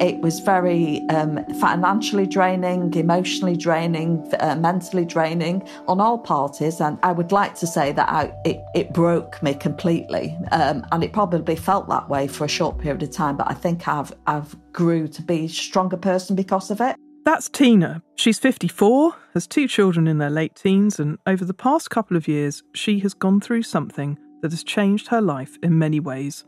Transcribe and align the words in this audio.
It 0.00 0.20
was 0.20 0.40
very 0.40 1.08
um, 1.08 1.44
financially 1.54 2.26
draining, 2.26 2.94
emotionally 2.94 3.56
draining, 3.56 4.32
uh, 4.40 4.56
mentally 4.56 5.04
draining 5.04 5.68
on 5.86 6.00
all 6.00 6.18
parties. 6.18 6.80
And 6.80 6.98
I 7.02 7.12
would 7.12 7.32
like 7.32 7.54
to 7.56 7.66
say 7.66 7.92
that 7.92 8.08
I, 8.08 8.32
it, 8.44 8.60
it 8.74 8.92
broke 8.92 9.42
me 9.42 9.54
completely. 9.54 10.36
Um, 10.52 10.86
and 10.92 11.02
it 11.02 11.12
probably 11.12 11.56
felt 11.56 11.88
that 11.88 12.08
way 12.08 12.28
for 12.28 12.44
a 12.44 12.48
short 12.48 12.78
period 12.78 13.02
of 13.02 13.10
time. 13.10 13.36
But 13.36 13.50
I 13.50 13.54
think 13.54 13.88
I've, 13.88 14.12
I've 14.26 14.56
grew 14.72 15.08
to 15.08 15.22
be 15.22 15.44
a 15.46 15.48
stronger 15.48 15.96
person 15.96 16.36
because 16.36 16.70
of 16.70 16.80
it. 16.80 16.96
That's 17.24 17.48
Tina. 17.48 18.02
She's 18.14 18.38
54, 18.38 19.14
has 19.34 19.46
two 19.46 19.68
children 19.68 20.06
in 20.06 20.16
their 20.16 20.30
late 20.30 20.54
teens, 20.54 20.98
and 20.98 21.18
over 21.26 21.44
the 21.44 21.52
past 21.52 21.90
couple 21.90 22.16
of 22.16 22.26
years, 22.26 22.62
she 22.74 23.00
has 23.00 23.12
gone 23.12 23.40
through 23.40 23.64
something 23.64 24.18
that 24.40 24.50
has 24.52 24.64
changed 24.64 25.08
her 25.08 25.20
life 25.20 25.58
in 25.62 25.78
many 25.78 26.00
ways 26.00 26.44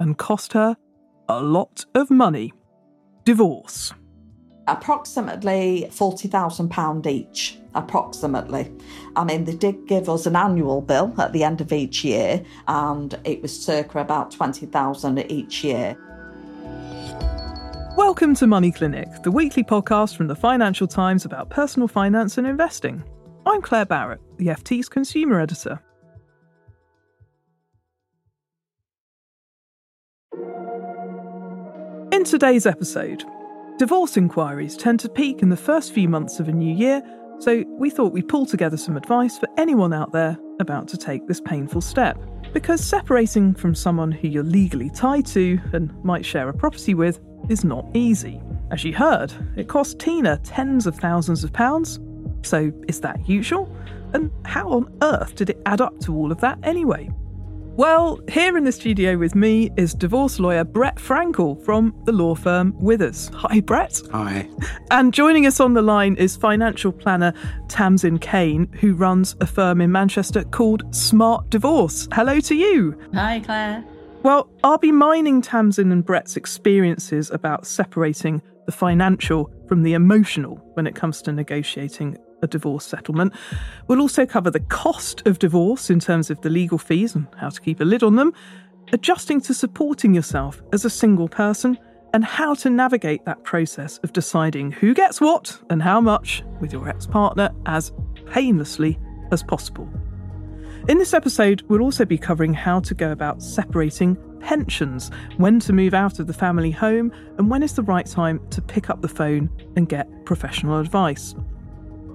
and 0.00 0.18
cost 0.18 0.52
her 0.52 0.76
a 1.28 1.42
lot 1.42 1.84
of 1.94 2.10
money 2.10 2.52
divorce. 3.28 3.92
Approximately 4.68 5.86
£40,000 5.90 7.06
each, 7.06 7.58
approximately. 7.74 8.72
I 9.16 9.24
mean, 9.24 9.44
they 9.44 9.54
did 9.54 9.86
give 9.86 10.08
us 10.08 10.24
an 10.24 10.34
annual 10.34 10.80
bill 10.80 11.12
at 11.20 11.34
the 11.34 11.44
end 11.44 11.60
of 11.60 11.70
each 11.70 12.02
year, 12.02 12.42
and 12.68 13.20
it 13.24 13.42
was 13.42 13.52
circa 13.54 13.98
about 13.98 14.30
20000 14.30 15.30
each 15.30 15.62
year. 15.62 15.94
Welcome 17.98 18.34
to 18.36 18.46
Money 18.46 18.72
Clinic, 18.72 19.08
the 19.22 19.30
weekly 19.30 19.62
podcast 19.62 20.16
from 20.16 20.28
the 20.28 20.34
Financial 20.34 20.86
Times 20.86 21.26
about 21.26 21.50
personal 21.50 21.86
finance 21.86 22.38
and 22.38 22.46
investing. 22.46 23.04
I'm 23.44 23.60
Claire 23.60 23.84
Barrett, 23.84 24.22
the 24.38 24.46
FT's 24.46 24.88
consumer 24.88 25.38
editor. 25.38 25.82
In 32.18 32.24
today's 32.24 32.66
episode, 32.66 33.22
divorce 33.78 34.16
inquiries 34.16 34.76
tend 34.76 34.98
to 34.98 35.08
peak 35.08 35.40
in 35.40 35.50
the 35.50 35.56
first 35.56 35.92
few 35.92 36.08
months 36.08 36.40
of 36.40 36.48
a 36.48 36.52
new 36.52 36.74
year, 36.74 37.00
so 37.38 37.62
we 37.78 37.90
thought 37.90 38.12
we'd 38.12 38.26
pull 38.26 38.44
together 38.44 38.76
some 38.76 38.96
advice 38.96 39.38
for 39.38 39.46
anyone 39.56 39.92
out 39.92 40.10
there 40.10 40.36
about 40.58 40.88
to 40.88 40.96
take 40.96 41.28
this 41.28 41.40
painful 41.40 41.80
step. 41.80 42.18
Because 42.52 42.84
separating 42.84 43.54
from 43.54 43.72
someone 43.72 44.10
who 44.10 44.26
you're 44.26 44.42
legally 44.42 44.90
tied 44.90 45.26
to 45.26 45.60
and 45.72 45.94
might 46.02 46.26
share 46.26 46.48
a 46.48 46.52
property 46.52 46.92
with 46.92 47.20
is 47.48 47.62
not 47.62 47.86
easy. 47.94 48.42
As 48.72 48.82
you 48.82 48.94
heard, 48.94 49.32
it 49.54 49.68
cost 49.68 50.00
Tina 50.00 50.38
tens 50.38 50.88
of 50.88 50.96
thousands 50.96 51.44
of 51.44 51.52
pounds. 51.52 52.00
So, 52.42 52.72
is 52.88 53.00
that 53.02 53.28
usual? 53.28 53.72
And 54.12 54.32
how 54.44 54.70
on 54.70 54.92
earth 55.02 55.36
did 55.36 55.50
it 55.50 55.62
add 55.66 55.80
up 55.80 56.00
to 56.00 56.16
all 56.16 56.32
of 56.32 56.40
that 56.40 56.58
anyway? 56.64 57.10
Well, 57.78 58.18
here 58.28 58.58
in 58.58 58.64
the 58.64 58.72
studio 58.72 59.16
with 59.16 59.36
me 59.36 59.70
is 59.76 59.94
divorce 59.94 60.40
lawyer 60.40 60.64
Brett 60.64 60.98
Frankle 60.98 61.54
from 61.54 61.94
the 62.06 62.10
law 62.10 62.34
firm 62.34 62.74
Withers. 62.76 63.30
Hi, 63.34 63.60
Brett. 63.60 64.02
Hi. 64.10 64.48
And 64.90 65.14
joining 65.14 65.46
us 65.46 65.60
on 65.60 65.74
the 65.74 65.80
line 65.80 66.16
is 66.16 66.34
financial 66.34 66.90
planner 66.90 67.32
Tamsin 67.68 68.18
Caine, 68.18 68.66
who 68.80 68.94
runs 68.94 69.36
a 69.40 69.46
firm 69.46 69.80
in 69.80 69.92
Manchester 69.92 70.42
called 70.42 70.92
Smart 70.92 71.50
Divorce. 71.50 72.08
Hello 72.12 72.40
to 72.40 72.56
you. 72.56 72.98
Hi, 73.14 73.38
Claire. 73.38 73.84
Well, 74.24 74.50
I'll 74.64 74.78
be 74.78 74.90
mining 74.90 75.40
Tamsin 75.40 75.92
and 75.92 76.04
Brett's 76.04 76.36
experiences 76.36 77.30
about 77.30 77.64
separating 77.64 78.42
the 78.66 78.72
financial 78.72 79.52
from 79.68 79.84
the 79.84 79.92
emotional 79.92 80.56
when 80.74 80.88
it 80.88 80.96
comes 80.96 81.22
to 81.22 81.32
negotiating 81.32 82.18
a 82.42 82.46
divorce 82.46 82.84
settlement. 82.84 83.34
We'll 83.86 84.00
also 84.00 84.26
cover 84.26 84.50
the 84.50 84.60
cost 84.60 85.26
of 85.26 85.38
divorce 85.38 85.90
in 85.90 86.00
terms 86.00 86.30
of 86.30 86.40
the 86.40 86.50
legal 86.50 86.78
fees 86.78 87.14
and 87.14 87.26
how 87.36 87.48
to 87.48 87.60
keep 87.60 87.80
a 87.80 87.84
lid 87.84 88.02
on 88.02 88.16
them, 88.16 88.32
adjusting 88.92 89.40
to 89.42 89.54
supporting 89.54 90.14
yourself 90.14 90.62
as 90.72 90.84
a 90.84 90.90
single 90.90 91.28
person, 91.28 91.78
and 92.14 92.24
how 92.24 92.54
to 92.54 92.70
navigate 92.70 93.24
that 93.26 93.44
process 93.44 93.98
of 93.98 94.12
deciding 94.12 94.72
who 94.72 94.94
gets 94.94 95.20
what 95.20 95.58
and 95.68 95.82
how 95.82 96.00
much 96.00 96.42
with 96.60 96.72
your 96.72 96.88
ex 96.88 97.06
partner 97.06 97.50
as 97.66 97.92
painlessly 98.26 98.98
as 99.30 99.42
possible. 99.42 99.88
In 100.88 100.96
this 100.96 101.12
episode, 101.12 101.62
we'll 101.68 101.82
also 101.82 102.06
be 102.06 102.16
covering 102.16 102.54
how 102.54 102.80
to 102.80 102.94
go 102.94 103.12
about 103.12 103.42
separating 103.42 104.16
pensions, 104.40 105.10
when 105.36 105.60
to 105.60 105.72
move 105.72 105.92
out 105.92 106.18
of 106.18 106.26
the 106.26 106.32
family 106.32 106.70
home, 106.70 107.12
and 107.36 107.50
when 107.50 107.62
is 107.62 107.74
the 107.74 107.82
right 107.82 108.06
time 108.06 108.40
to 108.50 108.62
pick 108.62 108.88
up 108.88 109.02
the 109.02 109.08
phone 109.08 109.50
and 109.76 109.88
get 109.88 110.08
professional 110.24 110.78
advice. 110.78 111.34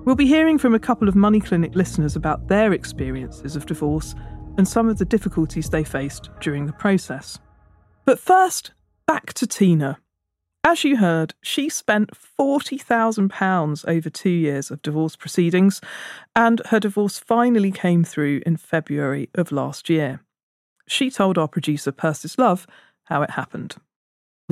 We'll 0.06 0.16
be 0.16 0.28
hearing 0.28 0.58
from 0.58 0.76
a 0.76 0.80
couple 0.80 1.08
of 1.08 1.16
Money 1.16 1.40
Clinic 1.40 1.76
listeners 1.76 2.18
about 2.18 2.50
their 2.50 2.74
experiences 2.74 3.56
of 3.56 3.66
divorce 3.66 4.16
and 4.58 4.68
some 4.68 4.90
of 4.90 4.98
the 4.98 5.06
difficulties 5.06 5.70
they 5.70 5.86
faced 5.86 6.30
during 6.42 6.66
the 6.66 6.74
process. 6.74 7.40
But 8.04 8.20
first, 8.20 8.72
back 9.08 9.32
to 9.34 9.48
Tina. 9.48 10.00
As 10.66 10.84
you 10.84 10.98
heard, 10.98 11.36
she 11.42 11.70
spent 11.70 12.12
£40,000 12.38 13.86
over 13.88 14.10
two 14.10 14.30
years 14.30 14.72
of 14.72 14.82
divorce 14.82 15.16
proceedings, 15.16 15.80
and 16.36 16.62
her 16.66 16.82
divorce 16.82 17.18
finally 17.18 17.72
came 17.72 18.04
through 18.04 18.42
in 18.46 18.58
February 18.58 19.30
of 19.36 19.54
last 19.54 19.90
year. 19.90 20.20
She 20.86 21.10
told 21.10 21.38
our 21.38 21.48
producer, 21.48 21.94
Persis 21.94 22.38
Love, 22.38 22.68
how 23.06 23.22
it 23.22 23.32
happened. 23.32 23.78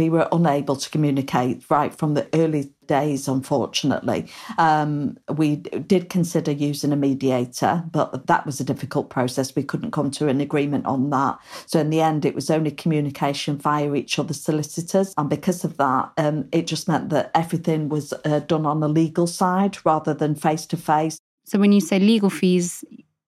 We 0.01 0.09
were 0.09 0.27
unable 0.31 0.75
to 0.77 0.89
communicate 0.89 1.63
right 1.69 1.93
from 1.93 2.15
the 2.15 2.27
early 2.33 2.73
days, 2.87 3.27
unfortunately. 3.27 4.25
Um, 4.57 5.15
we 5.29 5.57
did 5.57 6.09
consider 6.09 6.51
using 6.51 6.91
a 6.91 6.95
mediator, 6.95 7.83
but 7.91 8.25
that 8.25 8.43
was 8.47 8.59
a 8.59 8.63
difficult 8.63 9.11
process. 9.11 9.55
We 9.55 9.61
couldn't 9.61 9.91
come 9.91 10.09
to 10.09 10.27
an 10.27 10.41
agreement 10.41 10.87
on 10.87 11.11
that. 11.11 11.37
So, 11.67 11.79
in 11.79 11.91
the 11.91 12.01
end, 12.01 12.25
it 12.25 12.33
was 12.33 12.49
only 12.49 12.71
communication 12.71 13.59
via 13.59 13.93
each 13.93 14.17
other's 14.17 14.41
solicitors. 14.41 15.13
And 15.19 15.29
because 15.29 15.63
of 15.63 15.77
that, 15.77 16.11
um, 16.17 16.49
it 16.51 16.65
just 16.65 16.87
meant 16.87 17.11
that 17.11 17.29
everything 17.35 17.87
was 17.87 18.11
uh, 18.25 18.39
done 18.39 18.65
on 18.65 18.79
the 18.79 18.89
legal 18.89 19.27
side 19.27 19.77
rather 19.85 20.15
than 20.15 20.33
face 20.33 20.65
to 20.65 20.77
face. 20.77 21.19
So, 21.45 21.59
when 21.59 21.73
you 21.73 21.79
say 21.79 21.99
legal 21.99 22.31
fees, 22.31 22.83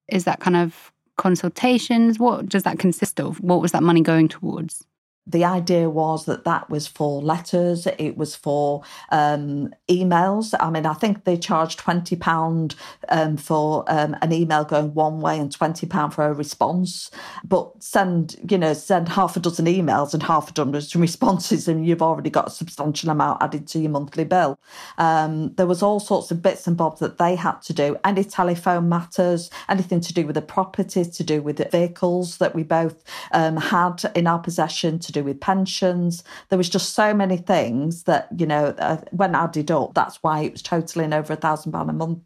is 0.07 0.23
that 0.23 0.39
kind 0.39 0.55
of 0.55 0.91
consultations? 1.17 2.17
What 2.17 2.49
does 2.49 2.63
that 2.63 2.79
consist 2.79 3.19
of? 3.19 3.39
What 3.41 3.61
was 3.61 3.73
that 3.73 3.83
money 3.83 4.01
going 4.01 4.27
towards? 4.27 4.83
The 5.25 5.45
idea 5.45 5.89
was 5.89 6.25
that 6.25 6.43
that 6.43 6.69
was 6.69 6.85
for 6.85 7.21
letters, 7.21 7.87
it 7.97 8.17
was 8.17 8.35
for 8.35 8.83
um, 9.09 9.73
emails. 9.89 10.53
I 10.59 10.69
mean, 10.69 10.85
I 10.85 10.93
think 10.93 11.23
they 11.23 11.37
charged 11.37 11.79
twenty 11.79 12.15
pound 12.15 12.75
um, 13.07 13.37
for 13.37 13.85
um, 13.87 14.17
an 14.21 14.33
email 14.33 14.65
going 14.65 14.93
one 14.93 15.21
way 15.21 15.39
and 15.39 15.51
twenty 15.51 15.87
pound 15.87 16.13
for 16.13 16.25
a 16.25 16.33
response. 16.33 17.09
But 17.45 17.81
send 17.81 18.35
you 18.49 18.57
know 18.57 18.73
send 18.73 19.09
half 19.09 19.37
a 19.37 19.39
dozen 19.39 19.65
emails 19.65 20.13
and 20.13 20.23
half 20.23 20.49
a 20.49 20.53
dozen 20.53 20.71
responses, 21.01 21.67
and 21.69 21.87
you've 21.87 22.01
already 22.01 22.29
got 22.29 22.47
a 22.47 22.51
substantial 22.51 23.09
amount 23.09 23.41
added 23.41 23.65
to 23.67 23.79
your 23.79 23.91
monthly 23.91 24.25
bill. 24.25 24.59
Um, 24.97 25.53
there 25.55 25.67
was 25.67 25.81
all 25.81 26.01
sorts 26.01 26.31
of 26.31 26.41
bits 26.41 26.67
and 26.67 26.75
bobs 26.75 26.99
that 26.99 27.17
they 27.17 27.35
had 27.35 27.61
to 27.63 27.73
do. 27.73 27.97
Any 28.03 28.25
telephone 28.25 28.89
matters, 28.89 29.49
anything 29.69 30.01
to 30.01 30.13
do 30.13 30.25
with 30.25 30.35
the 30.35 30.41
property, 30.41 31.05
to 31.05 31.23
do 31.23 31.41
with 31.41 31.57
the 31.57 31.69
vehicles 31.69 32.39
that 32.39 32.53
we 32.53 32.63
both 32.63 33.03
um, 33.31 33.55
had 33.55 34.03
in 34.15 34.27
our 34.27 34.39
possession. 34.39 34.99
To 34.99 35.12
do 35.13 35.23
with 35.23 35.39
pensions. 35.39 36.23
There 36.49 36.57
was 36.57 36.69
just 36.69 36.93
so 36.93 37.13
many 37.13 37.37
things 37.37 38.03
that, 38.03 38.27
you 38.37 38.45
know, 38.45 38.75
uh, 38.77 38.97
when 39.11 39.35
added 39.35 39.71
up, 39.71 39.93
that's 39.93 40.17
why 40.23 40.41
it 40.41 40.51
was 40.51 40.61
totaling 40.61 41.13
over 41.13 41.33
a 41.33 41.37
thousand 41.37 41.71
pound 41.71 41.89
a 41.89 41.93
month. 41.93 42.19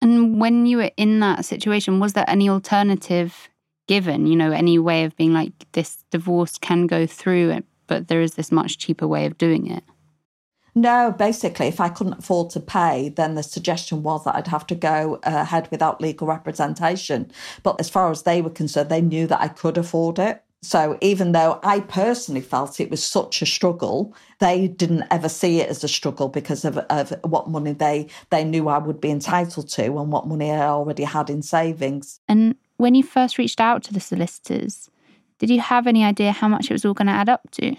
And 0.00 0.40
when 0.40 0.66
you 0.66 0.78
were 0.78 0.90
in 0.96 1.20
that 1.20 1.44
situation, 1.44 2.00
was 2.00 2.12
there 2.12 2.28
any 2.28 2.48
alternative 2.48 3.48
given? 3.86 4.26
You 4.26 4.36
know, 4.36 4.50
any 4.50 4.78
way 4.78 5.04
of 5.04 5.16
being 5.16 5.32
like, 5.32 5.52
this 5.72 6.04
divorce 6.10 6.58
can 6.58 6.86
go 6.86 7.06
through, 7.06 7.62
but 7.86 8.08
there 8.08 8.20
is 8.20 8.34
this 8.34 8.50
much 8.50 8.78
cheaper 8.78 9.06
way 9.06 9.26
of 9.26 9.38
doing 9.38 9.70
it? 9.70 9.84
No, 10.74 11.14
basically, 11.16 11.66
if 11.66 11.80
I 11.80 11.90
couldn't 11.90 12.20
afford 12.20 12.50
to 12.50 12.60
pay, 12.60 13.10
then 13.10 13.34
the 13.34 13.42
suggestion 13.42 14.02
was 14.02 14.24
that 14.24 14.34
I'd 14.34 14.46
have 14.46 14.66
to 14.68 14.74
go 14.74 15.20
ahead 15.22 15.68
without 15.70 16.00
legal 16.00 16.26
representation. 16.26 17.30
But 17.62 17.78
as 17.78 17.90
far 17.90 18.10
as 18.10 18.22
they 18.22 18.40
were 18.40 18.50
concerned, 18.50 18.88
they 18.88 19.02
knew 19.02 19.26
that 19.26 19.42
I 19.42 19.48
could 19.48 19.76
afford 19.76 20.18
it. 20.18 20.42
So 20.62 20.96
even 21.00 21.32
though 21.32 21.58
I 21.64 21.80
personally 21.80 22.40
felt 22.40 22.78
it 22.78 22.90
was 22.90 23.04
such 23.04 23.42
a 23.42 23.46
struggle, 23.46 24.14
they 24.38 24.68
didn't 24.68 25.04
ever 25.10 25.28
see 25.28 25.60
it 25.60 25.68
as 25.68 25.82
a 25.82 25.88
struggle 25.88 26.28
because 26.28 26.64
of, 26.64 26.78
of 26.78 27.12
what 27.24 27.48
money 27.48 27.72
they, 27.72 28.08
they 28.30 28.44
knew 28.44 28.68
I 28.68 28.78
would 28.78 29.00
be 29.00 29.10
entitled 29.10 29.68
to 29.70 29.84
and 29.84 30.12
what 30.12 30.28
money 30.28 30.52
I 30.52 30.68
already 30.68 31.02
had 31.02 31.30
in 31.30 31.42
savings. 31.42 32.20
And 32.28 32.54
when 32.76 32.94
you 32.94 33.02
first 33.02 33.38
reached 33.38 33.60
out 33.60 33.82
to 33.84 33.92
the 33.92 34.00
solicitors, 34.00 34.88
did 35.38 35.50
you 35.50 35.60
have 35.60 35.88
any 35.88 36.04
idea 36.04 36.30
how 36.30 36.46
much 36.46 36.70
it 36.70 36.74
was 36.74 36.84
all 36.84 36.94
going 36.94 37.08
to 37.08 37.12
add 37.12 37.28
up 37.28 37.50
to? 37.52 37.74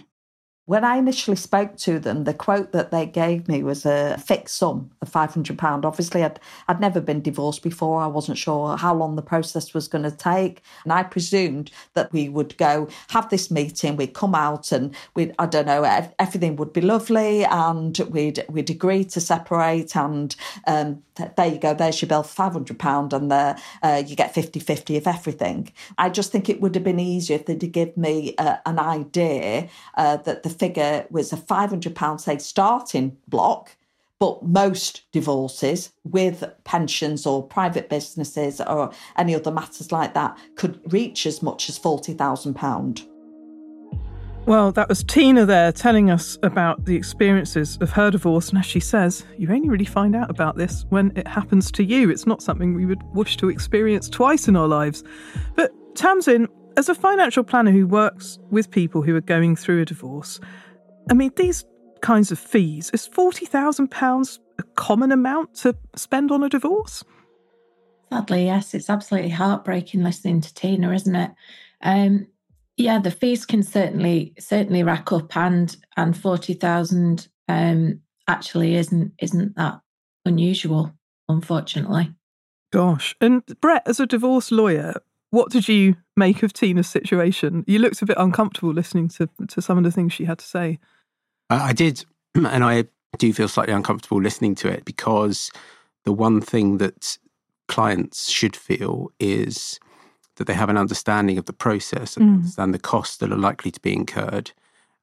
When 0.65 0.85
I 0.85 0.95
initially 0.95 1.35
spoke 1.35 1.75
to 1.79 1.99
them, 1.99 2.23
the 2.23 2.33
quote 2.33 2.71
that 2.71 2.89
they 2.89 3.05
gave 3.05 3.49
me 3.49 3.63
was 3.63 3.85
a 3.85 4.17
fixed 4.17 4.55
sum 4.55 4.91
of 5.01 5.11
£500. 5.11 5.83
Obviously, 5.83 6.23
I'd, 6.23 6.39
I'd 6.69 6.79
never 6.79 7.01
been 7.01 7.21
divorced 7.21 7.61
before. 7.63 7.99
I 7.99 8.07
wasn't 8.07 8.37
sure 8.37 8.77
how 8.77 8.95
long 8.95 9.17
the 9.17 9.21
process 9.21 9.73
was 9.73 9.89
going 9.89 10.05
to 10.05 10.11
take. 10.11 10.61
And 10.85 10.93
I 10.93 11.03
presumed 11.03 11.69
that 11.95 12.13
we 12.13 12.29
would 12.29 12.57
go 12.57 12.87
have 13.09 13.29
this 13.29 13.51
meeting, 13.51 13.97
we'd 13.97 14.13
come 14.13 14.33
out 14.33 14.71
and 14.71 14.95
we'd, 15.15 15.35
I 15.37 15.47
don't 15.47 15.65
know, 15.65 15.83
everything 16.17 16.55
would 16.55 16.71
be 16.71 16.79
lovely 16.79 17.43
and 17.43 17.97
we'd, 18.09 18.45
we'd 18.47 18.69
agree 18.69 19.03
to 19.03 19.19
separate. 19.19 19.97
And 19.97 20.33
um, 20.65 21.03
there 21.35 21.47
you 21.47 21.59
go, 21.59 21.73
there's 21.73 22.01
your 22.01 22.07
bill 22.07 22.23
for 22.23 22.49
£500 22.49 23.11
and 23.11 23.29
there, 23.29 23.57
uh, 23.81 24.01
you 24.05 24.15
get 24.15 24.33
50 24.33 24.61
50 24.61 24.95
of 24.95 25.07
everything. 25.07 25.73
I 25.97 26.09
just 26.09 26.31
think 26.31 26.47
it 26.47 26.61
would 26.61 26.73
have 26.75 26.85
been 26.85 27.01
easier 27.01 27.35
if 27.35 27.47
they'd 27.47 27.71
give 27.73 27.97
me 27.97 28.33
uh, 28.37 28.57
an 28.65 28.79
idea 28.79 29.67
uh, 29.95 30.15
that 30.17 30.43
the 30.43 30.52
figure 30.53 31.05
was 31.09 31.33
a 31.33 31.37
£500, 31.37 32.21
say, 32.21 32.37
starting 32.37 33.17
block. 33.27 33.75
But 34.19 34.43
most 34.43 35.11
divorces 35.11 35.91
with 36.05 36.45
pensions 36.63 37.25
or 37.25 37.43
private 37.45 37.89
businesses 37.89 38.61
or 38.61 38.93
any 39.17 39.35
other 39.35 39.51
matters 39.51 39.91
like 39.91 40.13
that 40.13 40.37
could 40.55 40.79
reach 40.93 41.25
as 41.25 41.43
much 41.43 41.67
as 41.67 41.77
£40,000. 41.77 43.05
Well, 44.45 44.71
that 44.73 44.87
was 44.87 45.03
Tina 45.03 45.45
there 45.45 45.73
telling 45.73 46.09
us 46.09 46.37
about 46.43 46.85
the 46.85 46.95
experiences 46.95 47.77
of 47.81 47.89
her 47.91 48.11
divorce. 48.11 48.49
And 48.49 48.57
as 48.59 48.65
she 48.65 48.79
says, 48.79 49.25
you 49.37 49.49
only 49.51 49.69
really 49.69 49.83
find 49.83 50.15
out 50.15 50.29
about 50.29 50.55
this 50.55 50.85
when 50.89 51.11
it 51.15 51.27
happens 51.27 51.71
to 51.73 51.83
you. 51.83 52.09
It's 52.09 52.25
not 52.25 52.41
something 52.41 52.75
we 52.75 52.85
would 52.85 53.03
wish 53.13 53.35
to 53.37 53.49
experience 53.49 54.09
twice 54.09 54.47
in 54.47 54.55
our 54.55 54.67
lives. 54.67 55.03
But 55.55 55.71
Tamsin, 55.95 56.47
as 56.77 56.89
a 56.89 56.95
financial 56.95 57.43
planner 57.43 57.71
who 57.71 57.87
works 57.87 58.39
with 58.49 58.71
people 58.71 59.01
who 59.01 59.15
are 59.15 59.21
going 59.21 59.55
through 59.55 59.81
a 59.81 59.85
divorce, 59.85 60.39
I 61.09 61.13
mean, 61.13 61.31
these 61.35 61.65
kinds 62.01 62.31
of 62.31 62.39
fees, 62.39 62.89
is 62.93 63.07
£40,000 63.07 64.39
a 64.59 64.63
common 64.75 65.11
amount 65.11 65.55
to 65.55 65.75
spend 65.95 66.31
on 66.31 66.43
a 66.43 66.49
divorce? 66.49 67.03
Sadly, 68.11 68.45
yes. 68.45 68.73
It's 68.73 68.89
absolutely 68.89 69.31
heartbreaking 69.31 70.03
listening 70.03 70.41
to 70.41 70.53
Tina, 70.53 70.91
isn't 70.91 71.15
it? 71.15 71.31
Um, 71.81 72.27
yeah, 72.77 72.99
the 72.99 73.11
fees 73.11 73.45
can 73.45 73.63
certainly 73.63 74.33
certainly 74.39 74.83
rack 74.83 75.11
up, 75.11 75.35
and 75.37 75.75
and 75.95 76.17
forty 76.17 76.53
thousand 76.53 77.27
um, 77.47 78.01
actually 78.27 78.75
isn't 78.75 79.13
isn't 79.19 79.55
that 79.55 79.79
unusual, 80.25 80.91
unfortunately. 81.29 82.13
Gosh, 82.71 83.15
and 83.21 83.43
Brett, 83.61 83.83
as 83.85 83.99
a 83.99 84.07
divorce 84.07 84.51
lawyer, 84.51 84.95
what 85.33 85.49
did 85.49 85.67
you 85.67 85.95
make 86.15 86.43
of 86.43 86.53
Tina's 86.53 86.87
situation? 86.87 87.63
You 87.65 87.79
looked 87.79 88.03
a 88.03 88.05
bit 88.05 88.17
uncomfortable 88.19 88.71
listening 88.71 89.07
to, 89.09 89.27
to 89.47 89.63
some 89.63 89.79
of 89.79 89.83
the 89.83 89.89
things 89.89 90.13
she 90.13 90.25
had 90.25 90.37
to 90.37 90.45
say. 90.45 90.77
I 91.49 91.73
did, 91.73 92.05
and 92.35 92.63
I 92.63 92.85
do 93.17 93.33
feel 93.33 93.47
slightly 93.47 93.73
uncomfortable 93.73 94.21
listening 94.21 94.53
to 94.53 94.67
it 94.67 94.85
because 94.85 95.49
the 96.05 96.13
one 96.13 96.39
thing 96.39 96.77
that 96.77 97.17
clients 97.67 98.29
should 98.29 98.55
feel 98.55 99.09
is 99.19 99.79
that 100.35 100.45
they 100.45 100.53
have 100.53 100.69
an 100.69 100.77
understanding 100.77 101.39
of 101.39 101.45
the 101.45 101.53
process 101.53 102.15
and 102.15 102.29
mm. 102.29 102.33
understand 102.35 102.71
the 102.71 102.77
costs 102.77 103.17
that 103.17 103.31
are 103.31 103.35
likely 103.35 103.71
to 103.71 103.79
be 103.79 103.91
incurred. 103.91 104.51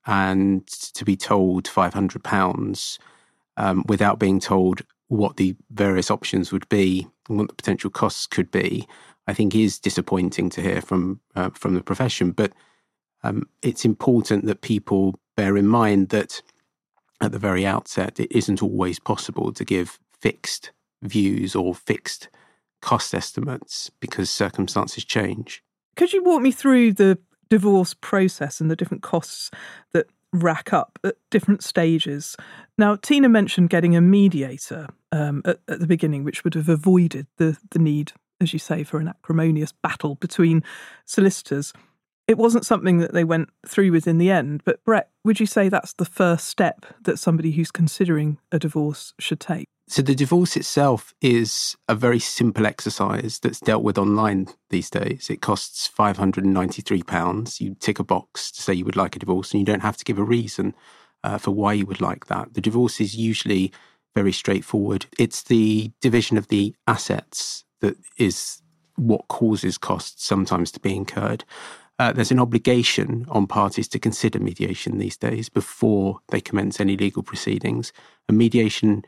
And 0.07 0.65
to 0.69 1.05
be 1.05 1.17
told 1.17 1.65
£500 1.65 2.99
um, 3.57 3.85
without 3.89 4.21
being 4.21 4.39
told 4.39 4.83
what 5.09 5.39
the 5.39 5.57
various 5.73 6.09
options 6.09 6.53
would 6.53 6.69
be 6.69 7.09
and 7.29 7.37
what 7.37 7.49
the 7.49 7.55
potential 7.55 7.91
costs 7.91 8.29
could 8.29 8.53
be, 8.53 8.87
I 9.31 9.35
think 9.35 9.55
is 9.55 9.79
disappointing 9.79 10.51
to 10.51 10.61
hear 10.61 10.83
from 10.83 11.21
uh, 11.37 11.51
from 11.51 11.75
the 11.75 11.83
profession. 11.83 12.33
But 12.33 12.53
um, 13.23 13.49
it's 13.63 13.85
important 13.85 14.47
that 14.47 14.61
people 14.61 15.19
bear 15.37 15.57
in 15.57 15.67
mind 15.67 16.09
that 16.09 16.43
at 17.21 17.33
the 17.33 17.39
very 17.39 17.65
outset, 17.65 18.19
it 18.19 18.33
isn't 18.33 18.63
always 18.63 18.99
possible 18.99 19.53
to 19.53 19.65
give 19.65 20.01
fixed 20.19 20.73
views 21.03 21.55
or 21.55 21.75
fixed 21.75 22.29
cost 22.83 23.15
estimates 23.15 23.91
because 24.01 24.31
circumstances 24.31 25.05
change. 25.05 25.63
Could 25.97 26.13
you 26.13 26.25
walk 26.25 26.43
me 26.43 26.51
through 26.51 26.95
the 26.95 27.19
divorce 27.49 27.95
process 27.95 28.61
and 28.61 28.71
the 28.71 28.77
different 28.77 29.03
costs 29.03 29.51
that 29.93 30.07
rack 30.33 30.73
up 30.73 30.99
at 31.05 31.17
different 31.31 31.63
stages? 31.63 32.37
Now, 32.79 32.97
Tina 32.97 33.29
mentioned 33.29 33.71
getting 33.71 33.95
a 33.95 34.01
mediator 34.01 34.89
um, 35.13 35.43
at, 35.45 35.61
at, 35.69 35.81
the 35.81 35.87
beginning, 35.87 36.25
which 36.25 36.43
would 36.43 36.55
have 36.55 36.69
avoided 36.69 37.27
the, 37.37 37.57
the 37.71 37.79
need 37.79 38.13
as 38.41 38.53
you 38.53 38.59
say, 38.59 38.83
for 38.83 38.99
an 38.99 39.09
acrimonious 39.09 39.73
battle 39.73 40.15
between 40.17 40.63
solicitors. 41.05 41.73
It 42.27 42.39
wasn't 42.39 42.67
something 42.67 42.99
that 42.99 43.13
they 43.13 43.25
went 43.25 43.49
through 43.67 43.91
with 43.91 44.07
in 44.07 44.19
the 44.19 44.31
end, 44.31 44.63
but 44.65 44.85
Brett, 44.85 45.11
would 45.25 45.41
you 45.41 45.47
say 45.47 45.69
that's 45.69 45.95
the 45.95 46.05
first 46.05 46.47
step 46.47 46.87
that 47.03 47.19
somebody 47.19 47.51
who's 47.51 47.73
considering 47.73 48.39
a 48.53 48.59
divorce 48.59 49.15
should 49.19 49.41
take? 49.41 49.67
So, 49.89 50.03
the 50.03 50.15
divorce 50.15 50.57
itself 50.57 51.13
is 51.21 51.77
a 51.89 51.97
very 51.97 52.21
simple 52.21 52.65
exercise 52.65 53.41
that's 53.41 53.59
dealt 53.59 53.83
with 53.83 53.99
online 53.99 54.47
these 54.69 54.89
days. 54.89 55.29
It 55.29 55.41
costs 55.41 55.91
£593. 55.99 57.61
You 57.61 57.75
tick 57.81 57.99
a 57.99 58.05
box 58.05 58.53
to 58.53 58.63
say 58.63 58.75
you 58.75 58.85
would 58.85 58.95
like 58.95 59.17
a 59.17 59.19
divorce, 59.19 59.51
and 59.51 59.59
you 59.59 59.67
don't 59.67 59.83
have 59.83 59.97
to 59.97 60.05
give 60.05 60.21
a 60.21 60.23
reason 60.23 60.77
uh, 61.25 61.39
for 61.39 61.51
why 61.51 61.73
you 61.73 61.87
would 61.87 62.01
like 62.01 62.27
that. 62.27 62.55
The 62.55 62.61
divorce 62.61 63.01
is 63.01 63.17
usually 63.17 63.73
very 64.15 64.33
straightforward. 64.33 65.07
It's 65.19 65.43
the 65.43 65.91
division 66.01 66.39
of 66.39 66.47
the 66.47 66.77
assets 66.87 67.65
that 67.81 67.97
is 68.17 68.63
what 68.97 69.29
causes 69.29 69.79
costs 69.79 70.25
sometimes 70.25 70.71
to 70.73 70.81
be 70.81 70.95
incurred. 70.95 71.45
Uh, 71.99 72.13
there's 72.13 72.31
an 72.31 72.41
obligation 72.41 73.27
on 73.29 73.47
parties 73.47 73.87
to 73.89 73.99
consider 73.99 74.39
mediation 74.39 74.99
these 74.99 75.19
days 75.19 75.49
before 75.49 76.19
they 76.29 76.41
commence 76.41 76.81
any 76.81 76.97
legal 76.97 77.23
proceedings. 77.23 77.93
And 78.29 78.39
mediation 78.39 79.05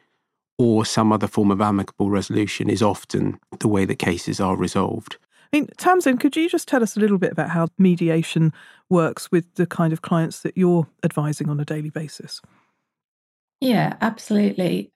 or 0.59 0.85
some 0.85 1.13
other 1.13 1.27
form 1.27 1.51
of 1.51 1.61
amicable 1.61 2.11
resolution 2.11 2.69
is 2.69 2.83
often 2.83 3.39
the 3.61 3.69
way 3.69 3.85
that 3.87 3.99
cases 3.99 4.41
are 4.41 4.57
resolved. 4.57 5.17
I 5.53 5.59
mean, 5.59 5.69
Tamsin, 5.77 6.19
could 6.19 6.37
you 6.37 6.49
just 6.49 6.69
tell 6.69 6.83
us 6.83 6.97
a 6.97 7.01
little 7.01 7.19
bit 7.19 7.33
about 7.33 7.51
how 7.51 7.69
mediation 7.79 8.53
works 8.89 9.31
with 9.31 9.55
the 9.55 9.67
kind 9.67 9.93
of 9.93 10.03
clients 10.03 10.41
that 10.41 10.57
you're 10.57 10.87
advising 11.03 11.49
on 11.49 11.61
a 11.61 11.65
daily 11.65 11.91
basis? 11.91 12.41
Yeah, 13.61 13.97
absolutely. 14.01 14.93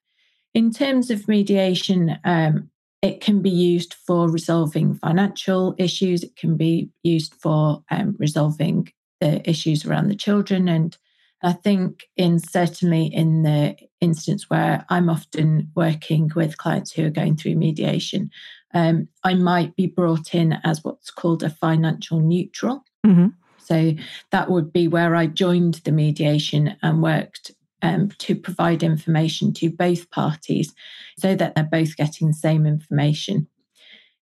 In 0.55 0.71
terms 0.71 1.11
of 1.11 1.29
mediation, 1.29 2.19
um, 2.25 2.71
it 3.07 3.21
can 3.21 3.41
be 3.41 3.51
used 3.51 3.95
for 3.95 4.29
resolving 4.29 4.95
financial 4.95 5.75
issues. 5.79 6.23
It 6.23 6.35
can 6.37 6.57
be 6.57 6.91
used 7.03 7.35
for 7.35 7.85
um, 7.91 8.17
resolving 8.19 8.89
the 9.21 9.49
issues 9.49 9.87
around 9.87 10.09
the 10.09 10.17
children. 10.17 10.69
And 10.69 10.97
I 11.43 11.53
think, 11.53 12.09
in 12.17 12.41
certainly 12.41 13.07
in 13.07 13.45
the 13.45 13.77
instance 14.01 14.51
where 14.51 14.85
I'm 14.89 15.09
often 15.09 15.71
working 15.77 16.31
with 16.35 16.59
clients 16.59 16.93
who 16.93 17.07
are 17.07 17.11
going 17.11 17.37
through 17.37 17.55
mediation, 17.55 18.31
um, 18.75 19.09
I 19.23 19.35
might 19.35 19.77
be 19.77 19.87
brought 19.87 20.35
in 20.35 20.59
as 20.65 20.83
what's 20.83 21.11
called 21.11 21.43
a 21.45 21.51
financial 21.51 22.21
neutral. 22.21 22.85
Mm-hmm. 23.07 23.29
So 23.59 23.95
that 24.31 24.51
would 24.51 24.73
be 24.73 24.89
where 24.89 25.15
I 25.15 25.27
joined 25.27 25.75
the 25.85 25.93
mediation 25.93 26.77
and 26.83 27.03
worked 27.03 27.53
um, 27.87 28.09
to 28.19 28.35
provide 28.35 28.83
information 28.83 29.53
to 29.55 29.71
both 29.71 30.11
parties 30.11 30.75
so 31.19 31.35
that 31.35 31.55
they're 31.55 31.65
both 31.65 31.97
getting 31.97 32.29
the 32.29 32.35
same 32.35 32.67
information. 32.67 33.47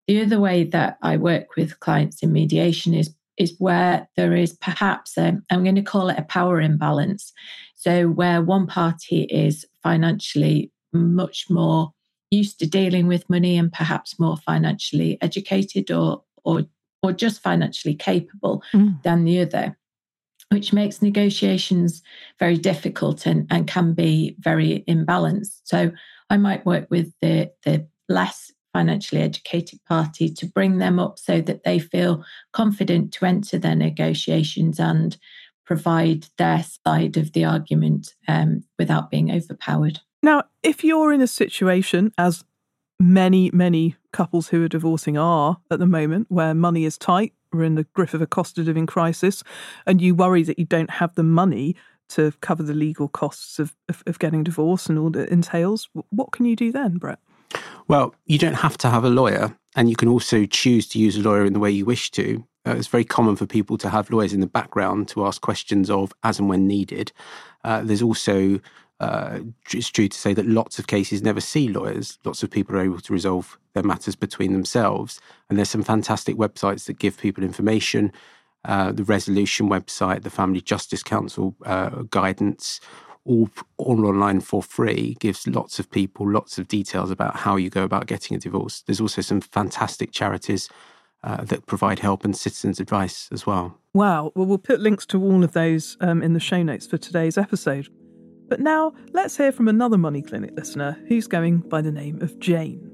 The 0.06 0.22
other 0.22 0.40
way 0.40 0.64
that 0.64 0.98
I 1.02 1.16
work 1.16 1.56
with 1.56 1.80
clients 1.80 2.22
in 2.22 2.32
mediation 2.32 2.94
is 2.94 3.14
is 3.36 3.54
where 3.58 4.06
there 4.16 4.34
is 4.34 4.52
perhaps 4.52 5.16
i 5.16 5.28
am 5.50 5.62
going 5.62 5.74
to 5.74 5.82
call 5.82 6.10
it 6.10 6.18
a 6.18 6.22
power 6.22 6.60
imbalance. 6.60 7.32
So 7.74 8.08
where 8.08 8.42
one 8.42 8.66
party 8.66 9.22
is 9.22 9.64
financially 9.82 10.70
much 10.92 11.46
more 11.48 11.92
used 12.30 12.58
to 12.58 12.66
dealing 12.66 13.06
with 13.06 13.30
money 13.30 13.56
and 13.56 13.72
perhaps 13.72 14.18
more 14.18 14.36
financially 14.36 15.16
educated 15.22 15.90
or 15.90 16.22
or 16.44 16.66
or 17.02 17.12
just 17.12 17.42
financially 17.42 17.94
capable 17.94 18.62
mm. 18.74 19.02
than 19.02 19.24
the 19.24 19.40
other 19.40 19.76
which 20.50 20.72
makes 20.72 21.00
negotiations 21.00 22.02
very 22.38 22.56
difficult 22.56 23.24
and, 23.26 23.46
and 23.50 23.66
can 23.66 23.94
be 23.94 24.36
very 24.38 24.84
imbalanced. 24.88 25.60
So 25.64 25.92
I 26.28 26.36
might 26.36 26.66
work 26.66 26.88
with 26.90 27.12
the, 27.22 27.52
the 27.64 27.86
less 28.08 28.52
financially 28.72 29.20
educated 29.20 29.80
party 29.88 30.28
to 30.28 30.46
bring 30.46 30.78
them 30.78 30.98
up 30.98 31.18
so 31.18 31.40
that 31.40 31.64
they 31.64 31.78
feel 31.78 32.24
confident 32.52 33.12
to 33.12 33.24
enter 33.24 33.58
their 33.58 33.74
negotiations 33.74 34.78
and 34.78 35.16
provide 35.64 36.26
their 36.36 36.64
side 36.84 37.16
of 37.16 37.32
the 37.32 37.44
argument 37.44 38.14
um, 38.26 38.64
without 38.78 39.10
being 39.10 39.30
overpowered. 39.30 40.00
Now, 40.22 40.44
if 40.62 40.82
you're 40.82 41.12
in 41.12 41.20
a 41.20 41.26
situation, 41.26 42.12
as 42.18 42.44
many, 42.98 43.50
many 43.52 43.96
couples 44.12 44.48
who 44.48 44.64
are 44.64 44.68
divorcing 44.68 45.16
are 45.16 45.58
at 45.70 45.78
the 45.78 45.86
moment, 45.86 46.26
where 46.28 46.54
money 46.54 46.84
is 46.84 46.98
tight, 46.98 47.32
we're 47.52 47.64
in 47.64 47.74
the 47.74 47.86
grip 47.94 48.14
of 48.14 48.22
a 48.22 48.26
cost 48.26 48.58
of 48.58 48.66
living 48.66 48.86
crisis, 48.86 49.42
and 49.86 50.00
you 50.00 50.14
worry 50.14 50.42
that 50.42 50.58
you 50.58 50.64
don't 50.64 50.90
have 50.90 51.14
the 51.14 51.22
money 51.22 51.76
to 52.10 52.32
cover 52.40 52.62
the 52.62 52.74
legal 52.74 53.08
costs 53.08 53.58
of, 53.58 53.76
of, 53.88 54.02
of 54.06 54.18
getting 54.18 54.42
divorced 54.42 54.88
and 54.88 54.98
all 54.98 55.10
that 55.10 55.28
entails, 55.28 55.88
what 56.10 56.32
can 56.32 56.44
you 56.44 56.56
do 56.56 56.72
then, 56.72 56.98
Brett? 56.98 57.20
Well, 57.88 58.14
you 58.26 58.38
don't 58.38 58.54
have 58.54 58.76
to 58.78 58.90
have 58.90 59.04
a 59.04 59.10
lawyer, 59.10 59.56
and 59.76 59.88
you 59.88 59.96
can 59.96 60.08
also 60.08 60.44
choose 60.44 60.88
to 60.88 60.98
use 60.98 61.16
a 61.16 61.22
lawyer 61.22 61.44
in 61.44 61.52
the 61.52 61.60
way 61.60 61.70
you 61.70 61.84
wish 61.84 62.10
to. 62.12 62.44
Uh, 62.66 62.74
it's 62.76 62.88
very 62.88 63.04
common 63.04 63.36
for 63.36 63.46
people 63.46 63.78
to 63.78 63.88
have 63.88 64.10
lawyers 64.10 64.32
in 64.32 64.40
the 64.40 64.46
background 64.46 65.08
to 65.08 65.24
ask 65.26 65.40
questions 65.40 65.88
of 65.88 66.12
as 66.22 66.38
and 66.38 66.48
when 66.48 66.66
needed. 66.66 67.12
Uh, 67.64 67.82
there's 67.82 68.02
also 68.02 68.60
uh, 69.00 69.40
it's 69.72 69.88
true 69.88 70.08
to 70.08 70.16
say 70.16 70.34
that 70.34 70.46
lots 70.46 70.78
of 70.78 70.86
cases 70.86 71.22
never 71.22 71.40
see 71.40 71.68
lawyers. 71.68 72.18
Lots 72.24 72.42
of 72.42 72.50
people 72.50 72.76
are 72.76 72.82
able 72.82 73.00
to 73.00 73.12
resolve 73.12 73.58
their 73.72 73.82
matters 73.82 74.14
between 74.14 74.52
themselves. 74.52 75.20
And 75.48 75.58
there's 75.58 75.70
some 75.70 75.82
fantastic 75.82 76.36
websites 76.36 76.84
that 76.84 76.98
give 76.98 77.18
people 77.18 77.42
information. 77.42 78.12
Uh, 78.66 78.92
the 78.92 79.04
Resolution 79.04 79.70
website, 79.70 80.22
the 80.22 80.30
Family 80.30 80.60
Justice 80.60 81.02
Council 81.02 81.56
uh, 81.64 82.02
guidance, 82.10 82.78
all, 83.24 83.48
all 83.78 84.06
online 84.06 84.40
for 84.40 84.62
free, 84.62 85.16
gives 85.18 85.46
lots 85.46 85.78
of 85.78 85.90
people 85.90 86.30
lots 86.30 86.58
of 86.58 86.68
details 86.68 87.10
about 87.10 87.36
how 87.36 87.56
you 87.56 87.70
go 87.70 87.84
about 87.84 88.06
getting 88.06 88.36
a 88.36 88.40
divorce. 88.40 88.82
There's 88.82 89.00
also 89.00 89.22
some 89.22 89.40
fantastic 89.40 90.12
charities 90.12 90.68
uh, 91.24 91.44
that 91.44 91.64
provide 91.64 92.00
help 92.00 92.22
and 92.22 92.36
citizens' 92.36 92.80
advice 92.80 93.30
as 93.32 93.46
well. 93.46 93.78
Wow. 93.94 94.32
Well, 94.34 94.46
we'll 94.46 94.58
put 94.58 94.80
links 94.80 95.06
to 95.06 95.22
all 95.22 95.42
of 95.42 95.52
those 95.52 95.96
um, 96.02 96.22
in 96.22 96.34
the 96.34 96.40
show 96.40 96.62
notes 96.62 96.86
for 96.86 96.98
today's 96.98 97.38
episode. 97.38 97.88
But 98.50 98.60
now 98.60 98.92
let's 99.12 99.36
hear 99.36 99.52
from 99.52 99.68
another 99.68 99.96
Money 99.96 100.22
Clinic 100.22 100.50
listener 100.56 100.98
who's 101.06 101.28
going 101.28 101.58
by 101.58 101.80
the 101.80 101.92
name 101.92 102.20
of 102.20 102.36
Jane. 102.40 102.90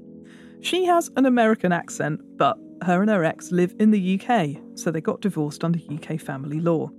She 0.61 0.85
has 0.85 1.09
an 1.17 1.25
American 1.25 1.71
accent, 1.71 2.21
but 2.37 2.59
her 2.83 3.01
and 3.01 3.09
her 3.09 3.23
ex 3.23 3.51
live 3.51 3.73
in 3.79 3.89
the 3.89 4.21
UK, 4.21 4.61
so 4.75 4.91
they 4.91 5.01
got 5.01 5.21
divorced 5.21 5.63
under 5.63 5.79
UK 5.91 6.21
family 6.21 6.59
law. 6.59 6.91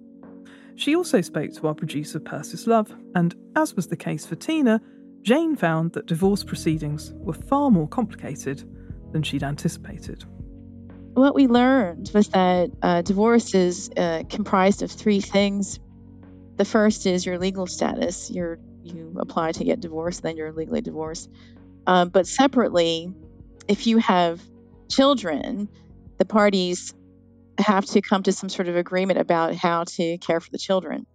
She 0.75 0.97
also 0.97 1.21
spoke 1.21 1.53
to 1.55 1.69
our 1.69 1.75
producer 1.75 2.19
Persis 2.19 2.67
Love, 2.67 2.93
and 3.15 3.37
as 3.55 3.77
was 3.77 3.87
the 3.87 3.97
case 3.97 4.27
for 4.27 4.35
Tina, 4.35 4.81
Jane 5.23 5.55
found 5.55 5.93
that 5.93 6.07
divorce 6.07 6.43
proceedings 6.43 7.13
were 7.15 7.35
far 7.35 7.71
more 7.71 7.89
complicated 7.89 8.65
than 9.13 9.23
she'd 9.23 9.45
anticipated. 9.45 10.25
What 11.15 11.37
we 11.37 11.47
learned 11.47 12.11
was 12.13 12.29
that 12.31 12.71
uh, 12.83 13.03
divorce 13.03 13.55
is 13.55 13.89
uh, 13.97 14.25
comprised 14.29 14.83
of 14.83 14.91
three 14.91 15.21
things 15.21 15.79
the 16.59 16.65
first 16.65 17.07
is 17.07 17.25
your 17.25 17.39
legal 17.39 17.67
status. 17.67 18.31
You're 18.31 18.59
you 18.83 19.15
apply 19.19 19.53
to 19.53 19.65
get 19.65 19.81
divorced, 19.81 20.23
then 20.23 20.37
you're 20.37 20.53
legally 20.53 20.81
divorced. 20.81 21.31
Um, 21.87 22.09
but 22.09 22.27
separately, 22.27 23.13
if 23.67 23.87
you 23.87 23.99
have 23.99 24.41
children, 24.89 25.69
the 26.19 26.25
parties 26.25 26.95
have 27.59 27.87
to 27.87 28.01
come 28.01 28.23
to 28.25 28.33
some 28.33 28.49
sort 28.49 28.69
of 28.69 28.77
agreement 28.77 29.19
about 29.19 29.55
how 29.55 29.85
to 29.85 30.19
care 30.19 30.41
for 30.41 30.51
the 30.51 30.59
children. 30.59 31.07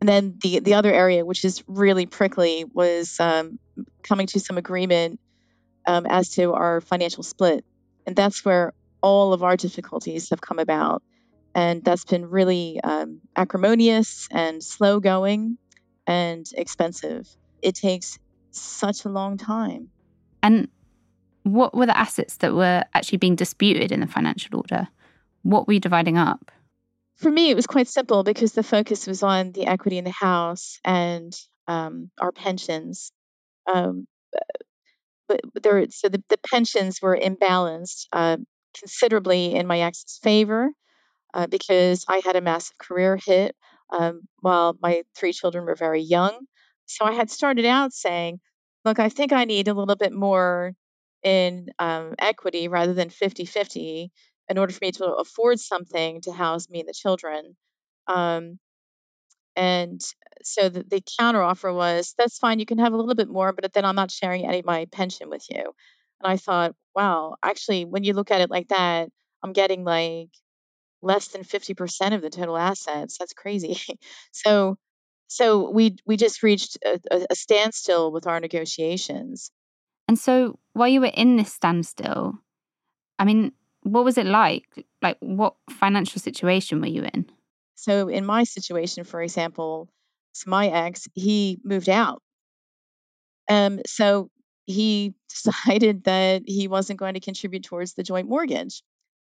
And 0.00 0.08
then 0.08 0.38
the 0.42 0.60
the 0.60 0.74
other 0.74 0.92
area, 0.92 1.24
which 1.24 1.44
is 1.44 1.62
really 1.66 2.06
prickly, 2.06 2.64
was 2.72 3.18
um, 3.20 3.58
coming 4.02 4.26
to 4.28 4.40
some 4.40 4.58
agreement 4.58 5.20
um, 5.86 6.06
as 6.06 6.30
to 6.30 6.52
our 6.52 6.80
financial 6.80 7.22
split, 7.22 7.64
and 8.06 8.16
that's 8.16 8.44
where 8.44 8.74
all 9.00 9.32
of 9.32 9.42
our 9.42 9.56
difficulties 9.56 10.30
have 10.30 10.40
come 10.40 10.58
about 10.58 11.02
and 11.54 11.84
that's 11.84 12.04
been 12.04 12.26
really 12.26 12.80
um, 12.82 13.20
acrimonious 13.36 14.28
and 14.30 14.62
slow 14.62 15.00
going 15.00 15.56
and 16.06 16.46
expensive. 16.56 17.28
It 17.62 17.76
takes 17.76 18.18
such 18.50 19.04
a 19.04 19.08
long 19.08 19.38
time. 19.38 19.90
And 20.42 20.68
what 21.44 21.74
were 21.74 21.86
the 21.86 21.96
assets 21.96 22.38
that 22.38 22.54
were 22.54 22.84
actually 22.94 23.18
being 23.18 23.36
disputed 23.36 23.92
in 23.92 24.00
the 24.00 24.06
financial 24.06 24.56
order? 24.56 24.88
What 25.42 25.66
were 25.66 25.74
you 25.74 25.80
dividing 25.80 26.18
up? 26.18 26.50
For 27.16 27.30
me, 27.30 27.50
it 27.50 27.54
was 27.54 27.66
quite 27.66 27.88
simple 27.88 28.24
because 28.24 28.52
the 28.52 28.62
focus 28.62 29.06
was 29.06 29.22
on 29.22 29.52
the 29.52 29.66
equity 29.66 29.98
in 29.98 30.04
the 30.04 30.10
house 30.10 30.80
and 30.84 31.32
um, 31.68 32.10
our 32.18 32.32
pensions. 32.32 33.12
Um, 33.72 34.06
but 35.28 35.40
there, 35.62 35.86
so 35.90 36.08
the, 36.08 36.22
the 36.28 36.38
pensions 36.38 37.00
were 37.00 37.16
imbalanced 37.16 38.08
uh, 38.12 38.36
considerably 38.78 39.54
in 39.54 39.66
my 39.66 39.80
ex's 39.80 40.18
favor 40.22 40.70
uh, 41.34 41.48
because 41.48 42.04
I 42.08 42.22
had 42.24 42.36
a 42.36 42.40
massive 42.40 42.78
career 42.78 43.16
hit 43.16 43.56
um, 43.90 44.22
while 44.40 44.78
my 44.80 45.02
three 45.16 45.32
children 45.32 45.64
were 45.66 45.74
very 45.74 46.00
young. 46.00 46.46
So 46.86 47.04
I 47.04 47.12
had 47.12 47.30
started 47.30 47.66
out 47.66 47.92
saying, 47.92 48.40
look, 48.84 48.98
I 48.98 49.08
think 49.08 49.32
I 49.32 49.44
need 49.44 49.68
a 49.68 49.74
little 49.74 49.96
bit 49.96 50.12
more 50.12 50.72
in 51.22 51.68
um, 51.78 52.14
equity 52.18 52.68
rather 52.68 52.94
than 52.94 53.10
50 53.10 53.46
50 53.46 54.12
in 54.48 54.58
order 54.58 54.72
for 54.72 54.78
me 54.82 54.92
to 54.92 55.06
afford 55.06 55.58
something 55.58 56.20
to 56.22 56.32
house 56.32 56.68
me 56.70 56.80
and 56.80 56.88
the 56.88 56.92
children. 56.92 57.56
Um, 58.06 58.58
and 59.56 60.00
so 60.42 60.68
the, 60.68 60.82
the 60.82 61.02
counter 61.18 61.42
offer 61.42 61.72
was, 61.72 62.14
that's 62.18 62.38
fine, 62.38 62.58
you 62.58 62.66
can 62.66 62.78
have 62.78 62.92
a 62.92 62.96
little 62.96 63.14
bit 63.14 63.28
more, 63.28 63.52
but 63.52 63.72
then 63.72 63.84
I'm 63.84 63.96
not 63.96 64.10
sharing 64.10 64.46
any 64.46 64.60
of 64.60 64.66
my 64.66 64.86
pension 64.92 65.30
with 65.30 65.44
you. 65.50 65.62
And 66.20 66.32
I 66.32 66.36
thought, 66.36 66.74
wow, 66.94 67.36
actually, 67.42 67.84
when 67.84 68.04
you 68.04 68.12
look 68.12 68.30
at 68.30 68.40
it 68.40 68.50
like 68.50 68.68
that, 68.68 69.08
I'm 69.42 69.52
getting 69.52 69.84
like 69.84 70.28
less 71.04 71.28
than 71.28 71.42
50% 71.42 72.14
of 72.14 72.22
the 72.22 72.30
total 72.30 72.56
assets. 72.56 73.18
That's 73.18 73.34
crazy. 73.34 73.78
so 74.32 74.76
so 75.26 75.70
we 75.70 75.96
we 76.06 76.16
just 76.16 76.42
reached 76.42 76.78
a, 76.84 77.00
a 77.30 77.34
standstill 77.34 78.12
with 78.12 78.26
our 78.26 78.40
negotiations. 78.40 79.50
And 80.08 80.18
so 80.18 80.58
while 80.72 80.88
you 80.88 81.00
were 81.00 81.06
in 81.14 81.36
this 81.36 81.52
standstill, 81.52 82.34
I 83.18 83.24
mean, 83.24 83.52
what 83.82 84.04
was 84.04 84.18
it 84.18 84.26
like? 84.26 84.66
Like 85.02 85.16
what 85.20 85.54
financial 85.70 86.20
situation 86.20 86.80
were 86.80 86.88
you 86.88 87.04
in? 87.04 87.26
So 87.74 88.08
in 88.08 88.24
my 88.24 88.44
situation, 88.44 89.04
for 89.04 89.22
example, 89.22 89.88
my 90.46 90.68
ex, 90.68 91.08
he 91.14 91.58
moved 91.64 91.88
out. 91.88 92.22
Um, 93.48 93.80
so 93.86 94.30
he 94.66 95.14
decided 95.28 96.04
that 96.04 96.42
he 96.46 96.68
wasn't 96.68 96.98
going 96.98 97.14
to 97.14 97.20
contribute 97.20 97.64
towards 97.64 97.94
the 97.94 98.02
joint 98.02 98.28
mortgage 98.28 98.82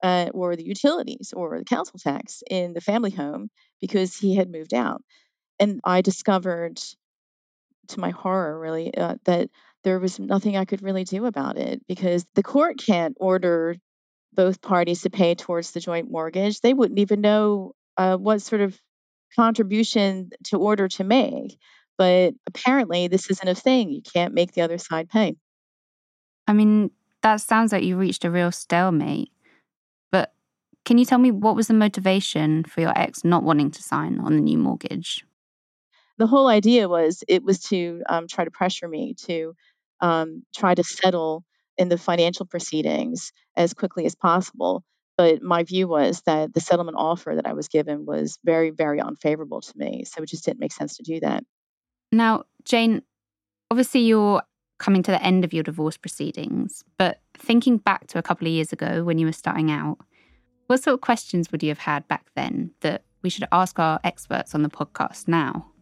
uh, 0.03 0.31
or 0.33 0.57
the 0.57 0.65
utilities 0.65 1.33
or 1.37 1.59
the 1.59 1.65
council 1.65 1.99
tax 1.99 2.43
in 2.49 2.73
the 2.73 2.81
family 2.81 3.11
home 3.11 3.51
because 3.81 4.17
he 4.17 4.35
had 4.35 4.51
moved 4.51 4.75
out. 4.75 5.03
And 5.59 5.81
I 5.85 6.03
discovered, 6.03 6.81
to 7.89 8.01
my 8.01 8.11
horror, 8.11 8.59
really, 8.59 8.95
uh, 8.97 9.17
that 9.25 9.51
there 9.85 9.99
was 9.99 10.19
nothing 10.19 10.57
I 10.57 10.65
could 10.65 10.83
really 10.83 11.05
do 11.05 11.27
about 11.27 11.57
it 11.57 11.83
because 11.87 12.25
the 12.35 12.43
court 12.43 12.79
can't 12.79 13.17
order 13.19 13.77
both 14.33 14.61
parties 14.61 15.03
to 15.03 15.11
pay 15.11 15.35
towards 15.35 15.73
the 15.73 15.81
joint 15.81 16.11
mortgage. 16.11 16.61
They 16.61 16.75
wouldn't 16.75 17.01
even 17.01 17.21
know 17.21 17.75
uh, 17.97 18.17
what 18.17 18.43
sort 18.43 18.61
of 18.61 18.79
contribution 19.35 20.31
to 20.45 20.59
order 20.59 20.89
to 20.89 21.05
make. 21.05 21.59
But 21.97 22.35
apparently, 22.47 23.09
this 23.09 23.29
isn't 23.31 23.49
a 23.49 23.55
thing. 23.55 23.91
You 23.91 24.03
can't 24.03 24.35
make 24.35 24.53
the 24.53 24.63
other 24.63 24.79
side 24.79 25.09
pay. 25.09 25.37
I 26.47 26.53
mean, 26.53 26.91
that 27.23 27.41
sounds 27.41 27.73
like 27.73 27.83
you 27.83 27.97
reached 27.97 28.25
a 28.25 28.31
real 28.31 28.53
stalemate. 28.53 29.33
Can 30.89 30.97
you 30.97 31.05
tell 31.05 31.19
me 31.19 31.31
what 31.31 31.55
was 31.55 31.69
the 31.69 31.75
motivation 31.75 32.65
for 32.65 32.81
your 32.81 32.99
ex 32.99 33.23
not 33.23 33.43
wanting 33.43 33.71
to 33.73 33.83
sign 33.83 34.19
on 34.21 34.37
the 34.37 34.41
new 34.41 34.57
mortgage? 34.57 35.23
The 36.17 36.27
whole 36.27 36.49
idea 36.49 36.89
was 36.89 37.23
it 37.29 37.45
was 37.45 37.61
to 37.65 38.01
um, 38.09 38.27
try 38.27 38.47
to 38.47 38.51
pressure 38.51 38.89
me 38.89 39.13
to 39.27 39.53
um, 40.01 40.45
try 40.57 40.75
to 40.75 40.83
settle 40.83 41.45
in 41.77 41.91
the 41.91 41.99
financial 41.99 42.47
proceedings 42.47 43.33
as 43.55 43.75
quickly 43.75 44.07
as 44.07 44.15
possible. 44.15 44.83
But 45.19 45.43
my 45.43 45.63
view 45.63 45.89
was 45.89 46.23
that 46.23 46.55
the 46.55 46.61
settlement 46.63 46.97
offer 46.99 47.35
that 47.37 47.47
I 47.47 47.53
was 47.53 47.69
given 47.69 48.07
was 48.07 48.39
very, 48.43 48.71
very 48.71 48.99
unfavorable 48.99 49.61
to 49.61 49.73
me. 49.77 50.05
So 50.05 50.23
it 50.23 50.31
just 50.31 50.47
didn't 50.47 50.59
make 50.59 50.73
sense 50.73 50.97
to 50.97 51.03
do 51.03 51.21
that. 51.21 51.45
Now, 52.13 52.45
Jane, 52.65 53.03
obviously 53.71 54.01
you're 54.01 54.43
coming 54.79 55.03
to 55.03 55.11
the 55.11 55.23
end 55.23 55.45
of 55.45 55.53
your 55.53 55.65
divorce 55.65 55.99
proceedings, 55.99 56.83
but 56.97 57.21
thinking 57.35 57.77
back 57.77 58.07
to 58.07 58.19
a 58.19 58.23
couple 58.23 58.47
of 58.47 58.55
years 58.55 58.73
ago 58.73 59.05
when 59.05 59.19
you 59.19 59.27
were 59.27 59.33
starting 59.33 59.71
out, 59.71 59.99
what 60.69 60.83
sort 60.83 60.95
of 60.95 61.01
questions 61.01 61.51
would 61.51 61.63
you 61.63 61.71
have 61.71 61.79
had 61.79 62.07
back 62.09 62.27
then 62.37 62.71
that 62.81 63.03
we 63.23 63.31
should 63.31 63.49
ask 63.51 63.79
our 63.79 63.99
experts 64.05 64.55
on 64.55 64.63
the 64.63 64.69
podcast 64.69 65.27
now? 65.27 65.73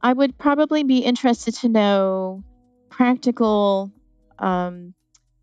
I 0.00 0.12
would 0.12 0.38
probably 0.38 0.84
be 0.84 0.98
interested 0.98 1.54
to 1.56 1.68
know 1.68 2.44
practical, 2.88 3.92
um, 4.38 4.94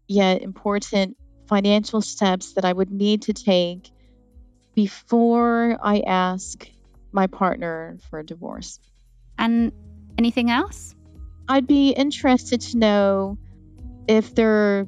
yet 0.07 0.41
important 0.41 1.17
financial 1.47 2.01
steps 2.01 2.53
that 2.53 2.65
I 2.65 2.71
would 2.71 2.89
need 2.89 3.23
to 3.23 3.33
take 3.33 3.91
before 4.73 5.77
I 5.81 5.99
ask 5.99 6.67
my 7.11 7.27
partner 7.27 7.97
for 8.09 8.19
a 8.19 8.25
divorce. 8.25 8.79
And 9.37 9.73
anything 10.17 10.49
else? 10.49 10.95
I'd 11.47 11.67
be 11.67 11.89
interested 11.89 12.61
to 12.61 12.77
know 12.77 13.37
if 14.07 14.35
there 14.35 14.87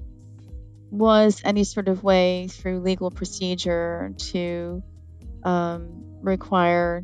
was 0.91 1.41
any 1.43 1.63
sort 1.63 1.87
of 1.87 2.03
way 2.03 2.47
through 2.47 2.79
legal 2.79 3.11
procedure 3.11 4.13
to 4.17 4.81
um, 5.43 6.03
require 6.21 7.03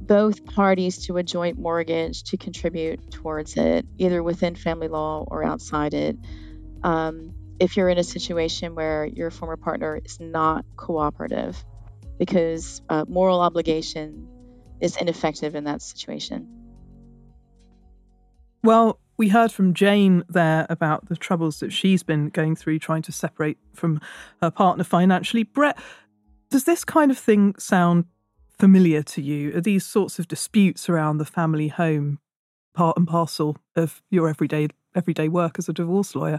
both 0.00 0.44
parties 0.44 1.06
to 1.06 1.16
a 1.16 1.22
joint 1.22 1.58
mortgage 1.58 2.24
to 2.24 2.36
contribute 2.36 3.10
towards 3.10 3.56
it, 3.56 3.86
either 3.98 4.22
within 4.22 4.54
family 4.54 4.88
law 4.88 5.24
or 5.26 5.42
outside 5.42 5.94
it. 5.94 6.16
Um, 6.82 7.32
if 7.58 7.76
you're 7.76 7.88
in 7.88 7.98
a 7.98 8.04
situation 8.04 8.74
where 8.74 9.06
your 9.06 9.30
former 9.30 9.56
partner 9.56 10.00
is 10.04 10.20
not 10.20 10.64
cooperative, 10.76 11.62
because 12.18 12.82
uh, 12.88 13.04
moral 13.08 13.40
obligation 13.40 14.28
is 14.80 14.96
ineffective 14.96 15.54
in 15.54 15.64
that 15.64 15.80
situation. 15.82 16.48
Well, 18.62 18.98
we 19.16 19.28
heard 19.28 19.52
from 19.52 19.74
Jane 19.74 20.24
there 20.28 20.66
about 20.68 21.08
the 21.08 21.16
troubles 21.16 21.60
that 21.60 21.72
she's 21.72 22.02
been 22.02 22.28
going 22.28 22.56
through 22.56 22.78
trying 22.78 23.02
to 23.02 23.12
separate 23.12 23.58
from 23.72 24.00
her 24.40 24.50
partner 24.50 24.84
financially. 24.84 25.44
Brett, 25.44 25.78
does 26.50 26.64
this 26.64 26.84
kind 26.84 27.10
of 27.10 27.18
thing 27.18 27.54
sound 27.58 28.06
familiar 28.58 29.02
to 29.02 29.22
you? 29.22 29.56
Are 29.56 29.60
these 29.60 29.84
sorts 29.84 30.18
of 30.18 30.28
disputes 30.28 30.88
around 30.88 31.18
the 31.18 31.24
family 31.24 31.68
home 31.68 32.18
part 32.74 32.96
and 32.96 33.06
parcel 33.06 33.56
of 33.76 34.02
your 34.10 34.28
everyday 34.28 34.68
everyday 34.94 35.28
work 35.28 35.58
as 35.58 35.68
a 35.68 35.72
divorce 35.72 36.14
lawyer? 36.14 36.38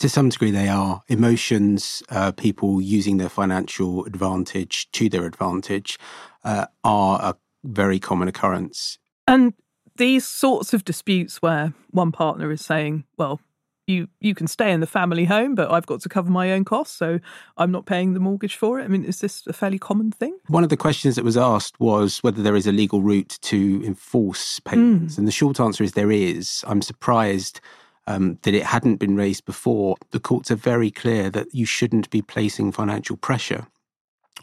To 0.00 0.08
some 0.08 0.28
degree, 0.28 0.50
they 0.50 0.68
are 0.68 1.02
emotions. 1.08 2.02
Uh, 2.08 2.30
people 2.32 2.80
using 2.80 3.16
their 3.16 3.28
financial 3.28 4.04
advantage 4.04 4.90
to 4.92 5.08
their 5.08 5.24
advantage 5.24 5.98
uh, 6.44 6.66
are 6.84 7.18
a 7.20 7.36
very 7.64 7.98
common 7.98 8.28
occurrence. 8.28 8.98
And 9.26 9.54
these 9.98 10.26
sorts 10.26 10.72
of 10.72 10.84
disputes 10.84 11.42
where 11.42 11.74
one 11.90 12.12
partner 12.12 12.50
is 12.50 12.64
saying, 12.64 13.04
"Well, 13.16 13.40
you 13.86 14.08
you 14.20 14.34
can 14.34 14.46
stay 14.46 14.72
in 14.72 14.80
the 14.80 14.86
family 14.86 15.26
home, 15.26 15.54
but 15.54 15.70
I've 15.70 15.86
got 15.86 16.00
to 16.00 16.08
cover 16.08 16.30
my 16.30 16.52
own 16.52 16.64
costs, 16.64 16.96
so 16.96 17.20
I'm 17.56 17.70
not 17.70 17.86
paying 17.86 18.14
the 18.14 18.20
mortgage 18.20 18.56
for 18.56 18.80
it." 18.80 18.84
I 18.84 18.88
mean, 18.88 19.04
is 19.04 19.20
this 19.20 19.46
a 19.46 19.52
fairly 19.52 19.78
common 19.78 20.10
thing? 20.10 20.36
One 20.48 20.64
of 20.64 20.70
the 20.70 20.76
questions 20.76 21.16
that 21.16 21.24
was 21.24 21.36
asked 21.36 21.78
was 21.78 22.18
whether 22.22 22.42
there 22.42 22.56
is 22.56 22.66
a 22.66 22.72
legal 22.72 23.02
route 23.02 23.38
to 23.42 23.82
enforce 23.84 24.60
payments, 24.60 25.14
mm. 25.14 25.18
and 25.18 25.28
the 25.28 25.32
short 25.32 25.60
answer 25.60 25.84
is 25.84 25.92
there 25.92 26.12
is. 26.12 26.64
I'm 26.66 26.82
surprised 26.82 27.60
um, 28.08 28.38
that 28.42 28.54
it 28.54 28.64
hadn't 28.64 28.96
been 28.96 29.16
raised 29.16 29.44
before, 29.44 29.96
the 30.12 30.18
courts 30.18 30.50
are 30.50 30.56
very 30.56 30.90
clear 30.90 31.28
that 31.28 31.54
you 31.54 31.66
shouldn't 31.66 32.08
be 32.08 32.22
placing 32.22 32.72
financial 32.72 33.18
pressure 33.18 33.66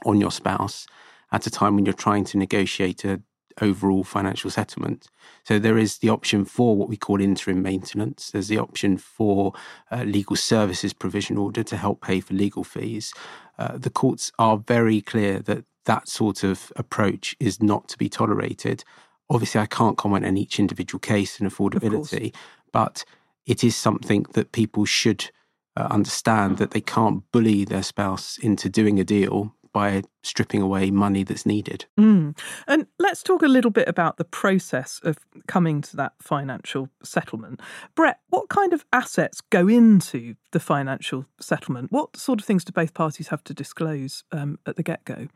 on 0.05 0.21
your 0.21 0.29
spouse 0.29 0.85
at 1.31 1.47
a 1.47 1.49
time 1.49 1.75
when 1.75 1.83
you're 1.83 1.93
trying 1.93 2.23
to 2.25 2.37
negotiate 2.37 3.03
a 3.03 3.19
overall 3.61 4.03
financial 4.03 4.49
settlement. 4.49 5.07
So 5.43 5.59
there 5.59 5.77
is 5.77 5.99
the 5.99 6.09
option 6.09 6.45
for 6.45 6.75
what 6.75 6.89
we 6.89 6.97
call 6.97 7.21
interim 7.21 7.61
maintenance. 7.61 8.31
There's 8.31 8.47
the 8.47 8.57
option 8.57 8.97
for 8.97 9.53
uh, 9.91 10.03
legal 10.03 10.35
services 10.35 10.93
provision 10.93 11.37
order 11.37 11.63
to 11.63 11.77
help 11.77 12.01
pay 12.01 12.19
for 12.19 12.33
legal 12.33 12.63
fees. 12.63 13.13
Uh, 13.57 13.77
the 13.77 13.89
courts 13.89 14.31
are 14.37 14.57
very 14.57 15.01
clear 15.01 15.39
that 15.39 15.63
that 15.85 16.07
sort 16.07 16.43
of 16.43 16.71
approach 16.75 17.35
is 17.39 17.61
not 17.61 17.87
to 17.89 17.97
be 17.97 18.09
tolerated. 18.09 18.83
Obviously, 19.29 19.61
I 19.61 19.67
can't 19.67 19.97
comment 19.97 20.25
on 20.25 20.37
each 20.37 20.59
individual 20.59 20.99
case 20.99 21.39
and 21.39 21.49
affordability, 21.49 22.33
but 22.71 23.05
it 23.45 23.63
is 23.63 23.75
something 23.75 24.25
that 24.33 24.51
people 24.51 24.85
should 24.85 25.29
uh, 25.77 25.87
understand 25.91 26.57
that 26.57 26.71
they 26.71 26.81
can't 26.81 27.29
bully 27.31 27.65
their 27.65 27.83
spouse 27.83 28.37
into 28.37 28.69
doing 28.69 28.99
a 28.99 29.03
deal 29.03 29.54
by 29.75 30.01
stripping 30.23 30.61
away 30.61 30.89
money 30.89 31.21
that's 31.21 31.45
needed. 31.45 31.83
Mm. 31.99 32.37
And 32.65 32.87
let's 32.97 33.21
talk 33.21 33.43
a 33.43 33.49
little 33.49 33.71
bit 33.71 33.89
about 33.89 34.15
the 34.15 34.23
process 34.23 35.01
of 35.03 35.17
coming 35.49 35.81
to 35.81 35.97
that 35.97 36.13
financial 36.21 36.87
settlement. 37.03 37.59
Brett, 37.93 38.21
what 38.29 38.47
kind 38.47 38.71
of 38.71 38.85
assets 38.93 39.41
go 39.49 39.67
into 39.67 40.35
the 40.53 40.61
financial 40.61 41.25
settlement? 41.41 41.91
What 41.91 42.15
sort 42.15 42.39
of 42.39 42.45
things 42.45 42.63
do 42.63 42.71
both 42.71 42.93
parties 42.93 43.27
have 43.27 43.43
to 43.43 43.53
disclose 43.53 44.23
um, 44.31 44.59
at 44.65 44.77
the 44.77 44.83
get 44.83 45.03
go? 45.03 45.27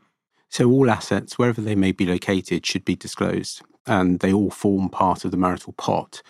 So, 0.48 0.70
all 0.70 0.90
assets, 0.90 1.38
wherever 1.38 1.60
they 1.60 1.74
may 1.74 1.92
be 1.92 2.06
located, 2.06 2.64
should 2.64 2.86
be 2.86 2.96
disclosed, 2.96 3.60
and 3.86 4.20
they 4.20 4.32
all 4.32 4.50
form 4.50 4.88
part 4.88 5.26
of 5.26 5.32
the 5.32 5.36
marital 5.36 5.74
pot. 5.74 6.22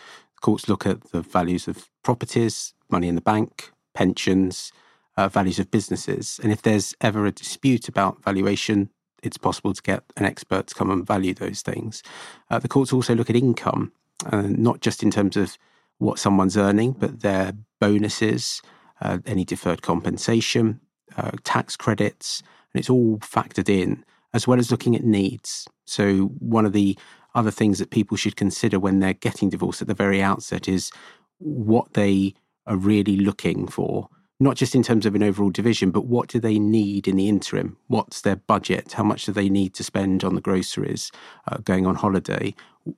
Courts 0.42 0.68
look 0.68 0.85
at 0.85 1.12
the 1.12 1.23
values 1.23 1.68
of 1.68 1.88
properties, 2.03 2.75
money 2.90 3.07
in 3.07 3.14
the 3.14 3.20
bank, 3.20 3.70
pensions, 3.94 4.73
uh, 5.16 5.29
values 5.29 5.59
of 5.59 5.70
businesses. 5.70 6.40
And 6.42 6.53
if 6.53 6.62
there's 6.62 6.94
ever 7.01 7.27
a 7.27 7.33
dispute 7.33 7.88
about 7.88 8.23
valuation, 8.23 8.90
it's 9.23 9.38
possible 9.38 9.75
to 9.75 9.83
get 9.83 10.03
an 10.16 10.25
expert 10.25 10.68
to 10.68 10.75
come 10.75 10.90
and 10.90 11.07
value 11.07 11.35
those 11.35 11.62
things. 11.62 12.03
Uh, 12.51 12.59
the 12.59 12.68
courts 12.68 12.92
also 12.92 13.14
look 13.14 13.31
at 13.31 13.37
income, 13.37 13.92
uh, 14.27 14.42
not 14.42 14.81
just 14.81 15.03
in 15.03 15.11
terms 15.11 15.37
of 15.37 15.59
what 15.99 16.18
someone's 16.18 16.57
earning, 16.57 16.92
but 16.92 17.20
their 17.20 17.53
bonuses, 17.81 18.62
uh, 19.01 19.18
any 19.27 19.44
deferred 19.44 19.83
compensation, 19.83 20.81
uh, 21.16 21.33
tax 21.44 21.77
credits, 21.77 22.42
and 22.73 22.81
it's 22.81 22.90
all 22.90 23.18
factored 23.18 23.68
in, 23.68 24.05
as 24.33 24.46
well 24.46 24.59
as 24.59 24.70
looking 24.70 24.96
at 24.96 25.05
needs. 25.05 25.66
So, 25.85 26.27
one 26.38 26.64
of 26.64 26.73
the 26.73 26.96
other 27.35 27.51
things 27.51 27.79
that 27.79 27.90
people 27.90 28.16
should 28.16 28.37
consider 28.37 28.79
when 28.79 29.01
they're 29.01 29.12
getting 29.12 29.51
divorced 29.51 29.83
at 29.83 29.88
the 29.88 29.94
very 29.94 30.23
outset 30.23 30.68
is 30.68 30.90
what 31.38 31.94
they 31.94 32.35
are 32.66 32.77
really 32.77 33.16
looking 33.16 33.66
for, 33.66 34.09
not 34.40 34.57
just 34.57 34.74
in 34.74 34.83
terms 34.83 35.05
of 35.05 35.14
an 35.14 35.22
overall 35.22 35.50
division, 35.50 35.90
but 35.90 36.07
what 36.07 36.29
do 36.29 36.40
they 36.40 36.59
need 36.59 37.07
in 37.07 37.16
the 37.16 37.29
interim? 37.29 37.76
What's 37.88 38.22
their 38.22 38.37
budget? 38.37 38.92
How 38.92 39.05
much 39.05 39.26
do 39.26 39.33
they 39.33 39.50
need 39.50 39.74
to 39.74 39.85
spend 39.85 40.24
on 40.24 40.35
the 40.35 40.40
groceries, 40.40 41.12
uh, 41.46 41.59
going 41.59 41.87
on 41.87 41.96
holiday? 41.96 42.55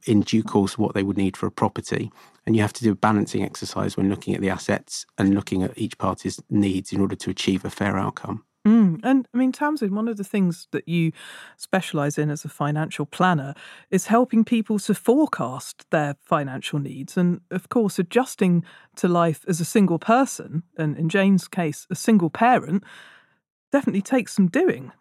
In 0.06 0.20
due 0.20 0.44
course, 0.44 0.78
what 0.78 0.94
they 0.94 1.02
would 1.02 1.16
need 1.16 1.36
for 1.36 1.46
a 1.46 1.50
property. 1.50 2.12
And 2.46 2.54
you 2.54 2.62
have 2.62 2.72
to 2.74 2.84
do 2.84 2.92
a 2.92 2.96
balancing 2.96 3.42
exercise 3.42 3.96
when 3.96 4.08
looking 4.08 4.34
at 4.34 4.40
the 4.40 4.50
assets 4.50 5.04
and 5.18 5.34
looking 5.34 5.64
at 5.64 5.76
each 5.76 5.98
party's 5.98 6.40
needs 6.48 6.92
in 6.92 7.00
order 7.00 7.16
to 7.16 7.30
achieve 7.30 7.64
a 7.64 7.70
fair 7.70 7.98
outcome. 7.98 8.44
Mm. 8.66 9.00
And 9.02 9.26
I 9.34 9.38
mean, 9.38 9.50
Tamsin, 9.50 9.94
one 9.94 10.06
of 10.06 10.16
the 10.16 10.24
things 10.24 10.68
that 10.70 10.86
you 10.86 11.10
specialize 11.56 12.16
in 12.16 12.30
as 12.30 12.44
a 12.44 12.48
financial 12.48 13.06
planner 13.06 13.54
is 13.90 14.06
helping 14.06 14.44
people 14.44 14.78
to 14.80 14.94
forecast 14.94 15.84
their 15.90 16.16
financial 16.20 16.78
needs. 16.78 17.16
And 17.16 17.40
of 17.50 17.68
course, 17.68 17.98
adjusting 17.98 18.64
to 18.96 19.08
life 19.08 19.44
as 19.48 19.60
a 19.60 19.64
single 19.64 19.98
person, 19.98 20.62
and 20.76 20.96
in 20.96 21.08
Jane's 21.08 21.48
case, 21.48 21.86
a 21.90 21.96
single 21.96 22.30
parent, 22.30 22.84
definitely 23.72 24.02
takes 24.02 24.34
some 24.34 24.46
doing. 24.46 24.92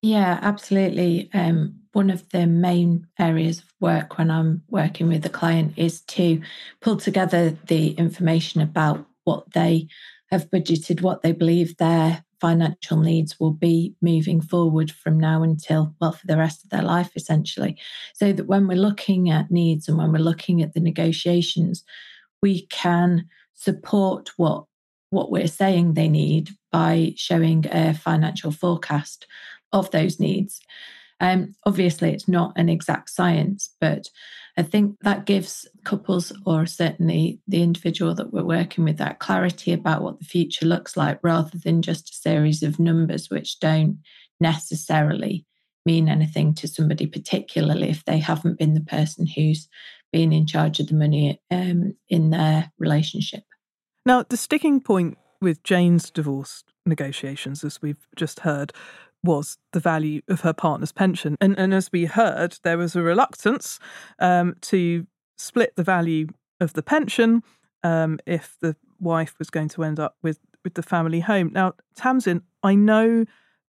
Yeah, 0.00 0.38
absolutely. 0.40 1.28
Um, 1.34 1.80
one 1.92 2.10
of 2.10 2.28
the 2.28 2.46
main 2.46 3.08
areas 3.18 3.58
of 3.58 3.64
work 3.80 4.18
when 4.18 4.30
I'm 4.30 4.62
working 4.68 5.08
with 5.08 5.26
a 5.26 5.30
client 5.30 5.74
is 5.76 6.02
to 6.02 6.40
pull 6.80 6.98
together 6.98 7.56
the 7.66 7.90
information 7.92 8.60
about 8.60 9.04
what 9.24 9.52
they 9.52 9.88
have 10.30 10.48
budgeted, 10.50 11.00
what 11.00 11.22
they 11.22 11.32
believe 11.32 11.76
their 11.78 12.24
financial 12.40 12.98
needs 12.98 13.38
will 13.38 13.52
be 13.52 13.94
moving 14.00 14.40
forward 14.40 14.90
from 14.90 15.18
now 15.18 15.42
until, 15.42 15.94
well, 16.00 16.12
for 16.12 16.26
the 16.26 16.36
rest 16.36 16.64
of 16.64 16.70
their 16.70 16.82
life, 16.82 17.10
essentially. 17.16 17.76
So 18.14 18.32
that 18.32 18.46
when 18.46 18.66
we're 18.66 18.76
looking 18.76 19.30
at 19.30 19.50
needs 19.50 19.88
and 19.88 19.98
when 19.98 20.12
we're 20.12 20.18
looking 20.18 20.62
at 20.62 20.74
the 20.74 20.80
negotiations, 20.80 21.84
we 22.42 22.66
can 22.66 23.26
support 23.54 24.30
what 24.36 24.64
what 25.10 25.30
we're 25.30 25.48
saying 25.48 25.94
they 25.94 26.08
need 26.08 26.50
by 26.70 27.14
showing 27.16 27.64
a 27.72 27.94
financial 27.94 28.50
forecast 28.50 29.26
of 29.72 29.90
those 29.90 30.20
needs. 30.20 30.60
Um, 31.20 31.54
obviously, 31.64 32.12
it's 32.12 32.28
not 32.28 32.52
an 32.56 32.68
exact 32.68 33.10
science, 33.10 33.74
but 33.80 34.08
I 34.56 34.62
think 34.62 34.96
that 35.02 35.26
gives 35.26 35.68
couples, 35.84 36.32
or 36.44 36.66
certainly 36.66 37.40
the 37.46 37.62
individual 37.62 38.14
that 38.16 38.32
we're 38.32 38.44
working 38.44 38.84
with, 38.84 38.98
that 38.98 39.20
clarity 39.20 39.72
about 39.72 40.02
what 40.02 40.18
the 40.18 40.24
future 40.24 40.66
looks 40.66 40.96
like 40.96 41.18
rather 41.22 41.56
than 41.58 41.82
just 41.82 42.10
a 42.10 42.14
series 42.14 42.62
of 42.62 42.78
numbers 42.78 43.30
which 43.30 43.60
don't 43.60 43.98
necessarily 44.40 45.46
mean 45.86 46.08
anything 46.08 46.54
to 46.54 46.68
somebody, 46.68 47.06
particularly 47.06 47.88
if 47.88 48.04
they 48.04 48.18
haven't 48.18 48.58
been 48.58 48.74
the 48.74 48.80
person 48.80 49.26
who's 49.26 49.68
been 50.12 50.32
in 50.32 50.46
charge 50.46 50.80
of 50.80 50.88
the 50.88 50.94
money 50.94 51.40
um, 51.50 51.94
in 52.08 52.30
their 52.30 52.72
relationship. 52.78 53.44
Now, 54.04 54.24
the 54.28 54.36
sticking 54.36 54.80
point 54.80 55.18
with 55.40 55.62
Jane's 55.62 56.10
divorce 56.10 56.64
negotiations, 56.84 57.62
as 57.62 57.80
we've 57.80 58.06
just 58.16 58.40
heard, 58.40 58.72
was 59.24 59.58
the 59.72 59.80
value 59.80 60.22
of 60.28 60.42
her 60.42 60.52
partner's 60.52 60.92
pension. 60.92 61.36
And, 61.40 61.58
and 61.58 61.74
as 61.74 61.90
we 61.92 62.06
heard, 62.06 62.58
there 62.62 62.78
was 62.78 62.94
a 62.94 63.02
reluctance 63.02 63.78
um, 64.18 64.56
to 64.62 65.06
split 65.36 65.74
the 65.76 65.82
value 65.82 66.28
of 66.60 66.72
the 66.72 66.82
pension 66.82 67.42
um, 67.82 68.18
if 68.26 68.56
the 68.60 68.76
wife 69.00 69.38
was 69.38 69.50
going 69.50 69.68
to 69.68 69.84
end 69.84 70.00
up 70.00 70.16
with, 70.22 70.38
with 70.64 70.74
the 70.74 70.82
family 70.82 71.20
home. 71.20 71.50
Now, 71.52 71.74
Tamsin, 71.94 72.42
I 72.62 72.74
know 72.74 73.24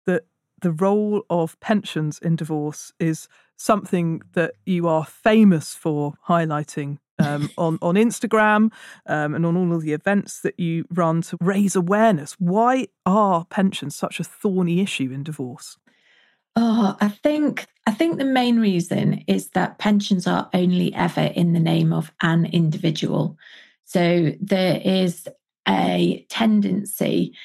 that 0.05 0.23
the 0.62 0.71
role 0.71 1.23
of 1.29 1.59
pensions 1.59 2.19
in 2.19 2.35
divorce 2.35 2.91
is 2.99 3.27
something 3.55 4.21
that 4.33 4.53
you 4.65 4.88
are 4.88 5.05
famous 5.05 5.75
for 5.75 6.13
highlighting 6.27 6.97
um, 7.19 7.49
on 7.58 7.77
on 7.82 7.95
Instagram 7.95 8.71
um, 9.05 9.36
and 9.36 9.45
on 9.45 9.58
all 9.58 9.75
of 9.75 9.82
the 9.82 9.93
events 9.93 10.41
that 10.41 10.60
you 10.60 10.86
run 10.91 11.21
to 11.23 11.38
raise 11.41 11.75
awareness. 11.75 12.34
Why 12.39 12.88
are 13.05 13.45
pensions 13.45 13.95
such 13.95 14.19
a 14.19 14.23
thorny 14.23 14.82
issue 14.82 15.12
in 15.12 15.23
divorce? 15.23 15.77
Oh, 16.55 16.97
I 16.99 17.10
think 17.10 17.67
I 17.86 17.91
think 17.91 18.17
the 18.17 18.25
main 18.25 18.60
reason 18.60 19.23
is 19.27 19.49
that 19.49 19.79
pensions 19.79 20.27
are 20.27 20.49
only 20.53 20.93
ever 20.93 21.21
in 21.21 21.53
the 21.53 21.60
name 21.60 21.93
of 21.93 22.12
an 22.21 22.45
individual. 22.45 23.38
So 23.86 24.34
there 24.39 24.82
is 24.84 25.27
a 25.67 26.25
tendency 26.29 27.36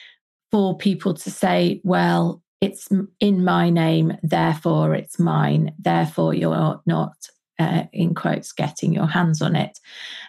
for 0.50 0.76
people 0.76 1.14
to 1.14 1.30
say, 1.30 1.80
well, 1.84 2.42
it's 2.60 2.88
in 3.20 3.44
my 3.44 3.70
name, 3.70 4.16
therefore 4.22 4.94
it's 4.94 5.18
mine, 5.18 5.74
therefore 5.78 6.34
you're 6.34 6.80
not, 6.86 7.28
uh, 7.58 7.84
in 7.92 8.14
quotes, 8.14 8.52
getting 8.52 8.92
your 8.92 9.06
hands 9.06 9.40
on 9.40 9.56
it. 9.56 9.78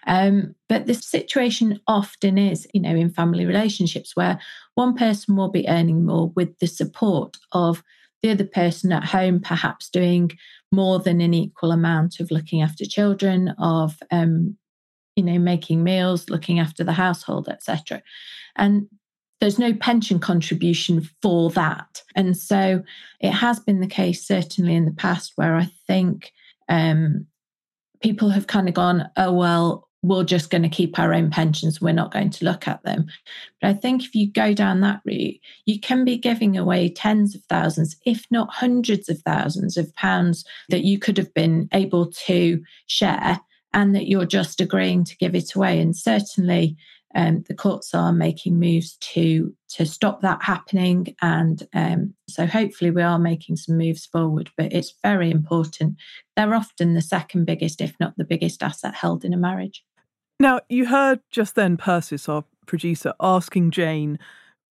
Um, 0.07 0.55
but 0.69 0.85
the 0.85 0.93
situation 0.93 1.79
often 1.87 2.37
is, 2.37 2.67
you 2.73 2.81
know, 2.81 2.95
in 2.95 3.09
family 3.09 3.45
relationships 3.45 4.15
where 4.15 4.39
one 4.75 4.95
person 4.95 5.35
will 5.35 5.49
be 5.49 5.67
earning 5.67 6.05
more 6.05 6.29
with 6.35 6.57
the 6.59 6.67
support 6.67 7.37
of 7.51 7.83
the 8.21 8.31
other 8.31 8.45
person 8.45 8.91
at 8.91 9.03
home, 9.03 9.39
perhaps 9.39 9.89
doing 9.89 10.31
more 10.71 10.99
than 10.99 11.21
an 11.21 11.33
equal 11.33 11.71
amount 11.71 12.19
of 12.19 12.31
looking 12.31 12.61
after 12.61 12.85
children, 12.85 13.49
of 13.59 13.97
um, 14.11 14.57
you 15.15 15.23
know, 15.23 15.39
making 15.39 15.83
meals, 15.83 16.29
looking 16.29 16.59
after 16.59 16.83
the 16.83 16.93
household, 16.93 17.47
etc. 17.47 18.01
And 18.55 18.87
there's 19.39 19.59
no 19.59 19.73
pension 19.73 20.19
contribution 20.19 21.07
for 21.21 21.49
that. 21.51 22.01
And 22.15 22.37
so 22.37 22.83
it 23.19 23.31
has 23.31 23.59
been 23.59 23.79
the 23.79 23.87
case, 23.87 24.25
certainly 24.25 24.75
in 24.75 24.85
the 24.85 24.91
past, 24.91 25.33
where 25.35 25.55
I 25.55 25.69
think 25.87 26.31
um, 26.69 27.25
people 28.01 28.29
have 28.29 28.47
kind 28.47 28.67
of 28.67 28.73
gone, 28.73 29.09
oh, 29.17 29.33
well, 29.33 29.85
we're 30.03 30.23
just 30.23 30.51
going 30.51 30.61
to 30.61 30.69
keep 30.69 30.99
our 30.99 31.13
own 31.13 31.31
pensions. 31.31 31.81
We're 31.81 31.91
not 31.91 32.13
going 32.13 32.29
to 32.29 32.45
look 32.45 32.67
at 32.67 32.83
them. 32.83 33.07
But 33.61 33.69
I 33.69 33.73
think 33.73 34.03
if 34.03 34.13
you 34.13 34.31
go 34.31 34.53
down 34.53 34.81
that 34.81 35.01
route, 35.03 35.39
you 35.65 35.79
can 35.79 36.05
be 36.05 36.17
giving 36.17 36.57
away 36.57 36.89
tens 36.89 37.33
of 37.33 37.43
thousands, 37.45 37.95
if 38.05 38.25
not 38.29 38.53
hundreds 38.53 39.09
of 39.09 39.19
thousands 39.21 39.77
of 39.77 39.93
pounds 39.95 40.45
that 40.69 40.83
you 40.83 40.99
could 40.99 41.17
have 41.17 41.33
been 41.33 41.67
able 41.73 42.11
to 42.27 42.61
share 42.85 43.39
and 43.73 43.95
that 43.95 44.07
you're 44.07 44.25
just 44.25 44.61
agreeing 44.61 45.03
to 45.05 45.17
give 45.17 45.33
it 45.33 45.55
away. 45.55 45.79
And 45.79 45.95
certainly, 45.95 46.77
um, 47.15 47.43
the 47.47 47.55
courts 47.55 47.93
are 47.93 48.11
making 48.11 48.59
moves 48.59 48.97
to 48.97 49.55
to 49.69 49.85
stop 49.85 50.21
that 50.21 50.43
happening, 50.43 51.15
and 51.21 51.67
um, 51.73 52.13
so 52.29 52.45
hopefully 52.45 52.91
we 52.91 53.01
are 53.01 53.17
making 53.17 53.55
some 53.55 53.77
moves 53.77 54.05
forward. 54.05 54.49
But 54.57 54.73
it's 54.73 54.93
very 55.01 55.31
important. 55.31 55.95
They're 56.35 56.53
often 56.53 56.93
the 56.93 57.01
second 57.01 57.45
biggest, 57.45 57.81
if 57.81 57.93
not 57.99 58.17
the 58.17 58.25
biggest, 58.25 58.61
asset 58.61 58.93
held 58.93 59.23
in 59.23 59.33
a 59.33 59.37
marriage. 59.37 59.83
Now 60.39 60.59
you 60.69 60.85
heard 60.87 61.21
just 61.31 61.55
then 61.55 61.77
Persis, 61.77 62.27
our 62.27 62.43
producer, 62.65 63.13
asking 63.19 63.71
Jane 63.71 64.19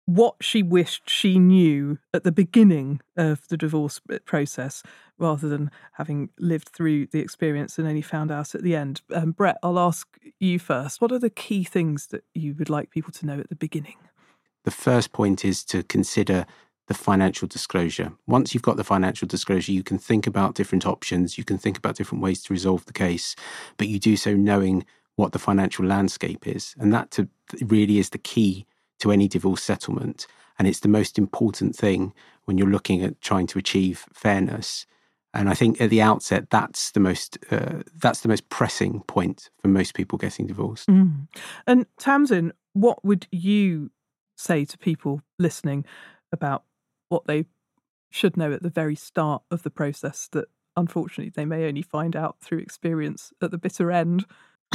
what 0.06 0.36
she 0.40 0.62
wished 0.62 1.08
she 1.08 1.38
knew 1.38 1.98
at 2.12 2.24
the 2.24 2.32
beginning 2.32 3.00
of 3.16 3.48
the 3.48 3.56
divorce 3.56 4.00
process 4.24 4.82
rather 5.18 5.48
than 5.48 5.70
having 5.92 6.28
lived 6.38 6.68
through 6.68 7.06
the 7.06 7.20
experience 7.20 7.78
and 7.78 7.86
only 7.86 8.02
found 8.02 8.30
out 8.30 8.54
at 8.54 8.62
the 8.62 8.76
end. 8.76 9.00
Um, 9.14 9.32
Brett, 9.32 9.58
I'll 9.62 9.78
ask 9.78 10.06
you 10.40 10.58
first. 10.58 11.00
What 11.00 11.12
are 11.12 11.18
the 11.18 11.30
key 11.30 11.64
things 11.64 12.08
that 12.08 12.24
you 12.34 12.54
would 12.58 12.68
like 12.68 12.90
people 12.90 13.12
to 13.12 13.26
know 13.26 13.38
at 13.38 13.48
the 13.48 13.56
beginning? 13.56 13.96
The 14.64 14.70
first 14.70 15.12
point 15.12 15.44
is 15.44 15.64
to 15.66 15.82
consider 15.82 16.46
the 16.86 16.94
financial 16.94 17.48
disclosure. 17.48 18.12
Once 18.26 18.52
you've 18.52 18.62
got 18.62 18.76
the 18.76 18.84
financial 18.84 19.26
disclosure, 19.26 19.72
you 19.72 19.82
can 19.82 19.98
think 19.98 20.26
about 20.26 20.54
different 20.54 20.86
options, 20.86 21.38
you 21.38 21.44
can 21.44 21.56
think 21.56 21.78
about 21.78 21.96
different 21.96 22.22
ways 22.22 22.42
to 22.42 22.52
resolve 22.52 22.84
the 22.84 22.92
case, 22.92 23.34
but 23.78 23.88
you 23.88 23.98
do 23.98 24.16
so 24.16 24.34
knowing 24.34 24.84
what 25.16 25.32
the 25.32 25.38
financial 25.38 25.84
landscape 25.84 26.46
is. 26.46 26.74
And 26.78 26.92
that 26.92 27.10
to, 27.12 27.28
really 27.62 27.98
is 27.98 28.10
the 28.10 28.18
key 28.18 28.66
to 29.00 29.12
any 29.12 29.28
divorce 29.28 29.62
settlement. 29.62 30.26
And 30.58 30.68
it's 30.68 30.80
the 30.80 30.88
most 30.88 31.18
important 31.18 31.74
thing 31.74 32.12
when 32.44 32.58
you're 32.58 32.68
looking 32.68 33.02
at 33.02 33.20
trying 33.20 33.46
to 33.48 33.58
achieve 33.58 34.06
fairness. 34.12 34.86
And 35.32 35.48
I 35.48 35.54
think 35.54 35.80
at 35.80 35.90
the 35.90 36.00
outset, 36.00 36.48
that's 36.50 36.92
the 36.92 37.00
most 37.00 37.38
uh, 37.50 37.82
that's 37.96 38.20
the 38.20 38.28
most 38.28 38.48
pressing 38.50 39.00
point 39.02 39.50
for 39.60 39.68
most 39.68 39.94
people 39.94 40.16
getting 40.16 40.46
divorced. 40.46 40.88
Mm. 40.88 41.26
And 41.66 41.86
Tamsin, 41.98 42.52
what 42.72 43.04
would 43.04 43.26
you 43.32 43.90
say 44.36 44.64
to 44.64 44.78
people 44.78 45.22
listening 45.38 45.84
about 46.32 46.64
what 47.08 47.26
they 47.26 47.46
should 48.10 48.36
know 48.36 48.52
at 48.52 48.62
the 48.62 48.70
very 48.70 48.94
start 48.94 49.42
of 49.50 49.64
the 49.64 49.70
process 49.70 50.28
that 50.32 50.46
unfortunately 50.76 51.32
they 51.34 51.44
may 51.44 51.66
only 51.66 51.82
find 51.82 52.14
out 52.14 52.36
through 52.40 52.58
experience 52.58 53.32
at 53.42 53.50
the 53.50 53.58
bitter 53.58 53.90
end? 53.90 54.26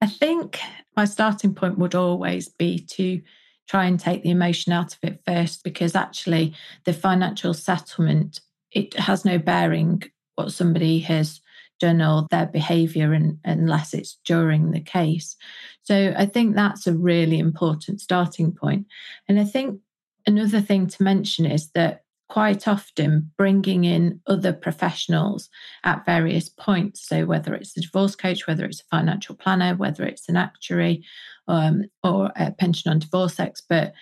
I 0.00 0.06
think 0.06 0.58
my 0.96 1.04
starting 1.04 1.54
point 1.54 1.78
would 1.78 1.94
always 1.94 2.48
be 2.48 2.78
to 2.92 3.20
try 3.68 3.86
and 3.86 3.98
take 3.98 4.22
the 4.22 4.30
emotion 4.30 4.72
out 4.72 4.92
of 4.92 4.98
it 5.02 5.20
first 5.26 5.64
because 5.64 5.94
actually 5.94 6.54
the 6.84 6.92
financial 6.92 7.54
settlement 7.54 8.40
it 8.72 8.94
has 8.94 9.24
no 9.24 9.38
bearing 9.38 10.02
what 10.34 10.52
somebody 10.52 10.98
has 10.98 11.40
done 11.80 12.02
or 12.02 12.26
their 12.30 12.46
behavior 12.46 13.12
unless 13.44 13.94
it's 13.94 14.18
during 14.24 14.70
the 14.70 14.80
case. 14.80 15.36
So 15.82 16.14
i 16.16 16.26
think 16.26 16.54
that's 16.54 16.86
a 16.86 16.94
really 16.94 17.38
important 17.38 18.00
starting 18.00 18.52
point. 18.52 18.86
And 19.28 19.40
i 19.40 19.44
think 19.44 19.80
another 20.26 20.60
thing 20.60 20.86
to 20.88 21.02
mention 21.02 21.46
is 21.46 21.70
that 21.70 22.03
quite 22.28 22.66
often 22.66 23.30
bringing 23.36 23.84
in 23.84 24.20
other 24.26 24.52
professionals 24.52 25.48
at 25.84 26.04
various 26.04 26.48
points. 26.48 27.06
So, 27.06 27.26
whether 27.26 27.54
it's 27.54 27.76
a 27.76 27.80
divorce 27.80 28.16
coach, 28.16 28.46
whether 28.46 28.64
it's 28.64 28.80
a 28.80 28.96
financial 28.96 29.34
planner, 29.34 29.74
whether 29.74 30.04
it's 30.04 30.28
an 30.28 30.36
actuary 30.36 31.04
um, 31.48 31.84
or 32.02 32.32
a 32.36 32.52
pension 32.52 32.90
on 32.90 32.98
divorce 32.98 33.38
expert, 33.38 33.92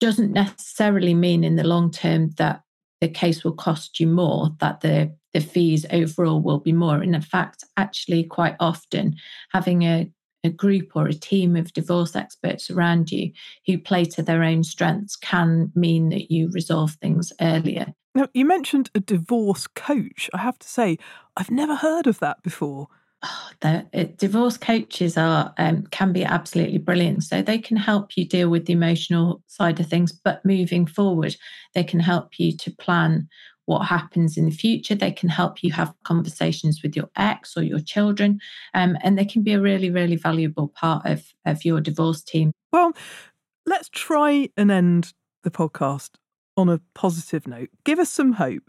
doesn't 0.00 0.32
necessarily 0.32 1.14
mean 1.14 1.44
in 1.44 1.56
the 1.56 1.64
long 1.64 1.90
term 1.90 2.30
that 2.38 2.62
the 3.00 3.08
case 3.08 3.44
will 3.44 3.54
cost 3.54 3.98
you 3.98 4.06
more, 4.06 4.50
that 4.60 4.80
the 4.80 5.14
the 5.32 5.40
fees 5.40 5.86
overall 5.92 6.40
will 6.40 6.58
be 6.58 6.72
more. 6.72 6.96
And 6.96 7.14
in 7.14 7.22
fact, 7.22 7.64
actually, 7.76 8.24
quite 8.24 8.56
often 8.58 9.14
having 9.52 9.82
a 9.82 10.10
a 10.44 10.50
group 10.50 10.92
or 10.94 11.06
a 11.06 11.14
team 11.14 11.56
of 11.56 11.72
divorce 11.72 12.16
experts 12.16 12.70
around 12.70 13.10
you 13.10 13.32
who 13.66 13.78
play 13.78 14.04
to 14.04 14.22
their 14.22 14.42
own 14.42 14.64
strengths 14.64 15.16
can 15.16 15.70
mean 15.74 16.08
that 16.10 16.30
you 16.30 16.50
resolve 16.52 16.92
things 17.02 17.32
earlier. 17.40 17.92
Now, 18.14 18.28
you 18.34 18.44
mentioned 18.44 18.90
a 18.94 19.00
divorce 19.00 19.66
coach. 19.66 20.28
I 20.34 20.38
have 20.38 20.58
to 20.58 20.68
say, 20.68 20.98
I've 21.36 21.50
never 21.50 21.76
heard 21.76 22.06
of 22.06 22.18
that 22.20 22.42
before. 22.42 22.88
Oh, 23.22 23.50
the 23.60 23.86
uh, 23.92 24.04
divorce 24.16 24.56
coaches 24.56 25.18
are 25.18 25.52
um, 25.58 25.84
can 25.90 26.12
be 26.12 26.24
absolutely 26.24 26.78
brilliant. 26.78 27.22
So 27.22 27.42
they 27.42 27.58
can 27.58 27.76
help 27.76 28.16
you 28.16 28.26
deal 28.26 28.48
with 28.48 28.64
the 28.64 28.72
emotional 28.72 29.42
side 29.46 29.78
of 29.78 29.86
things, 29.86 30.10
but 30.10 30.44
moving 30.44 30.86
forward, 30.86 31.36
they 31.74 31.84
can 31.84 32.00
help 32.00 32.38
you 32.38 32.56
to 32.56 32.70
plan 32.76 33.28
what 33.70 33.86
happens 33.86 34.36
in 34.36 34.46
the 34.46 34.50
future. 34.50 34.96
They 34.96 35.12
can 35.12 35.28
help 35.28 35.62
you 35.62 35.72
have 35.72 35.94
conversations 36.02 36.82
with 36.82 36.96
your 36.96 37.08
ex 37.16 37.56
or 37.56 37.62
your 37.62 37.78
children, 37.78 38.40
um, 38.74 38.98
and 39.02 39.16
they 39.16 39.24
can 39.24 39.42
be 39.42 39.52
a 39.52 39.60
really, 39.60 39.90
really 39.90 40.16
valuable 40.16 40.66
part 40.66 41.06
of, 41.06 41.32
of 41.46 41.64
your 41.64 41.80
divorce 41.80 42.20
team. 42.20 42.50
Well, 42.72 42.92
let's 43.66 43.88
try 43.88 44.48
and 44.56 44.72
end 44.72 45.14
the 45.44 45.52
podcast 45.52 46.10
on 46.56 46.68
a 46.68 46.80
positive 46.94 47.46
note. 47.46 47.68
Give 47.84 48.00
us 48.00 48.10
some 48.10 48.32
hope. 48.32 48.64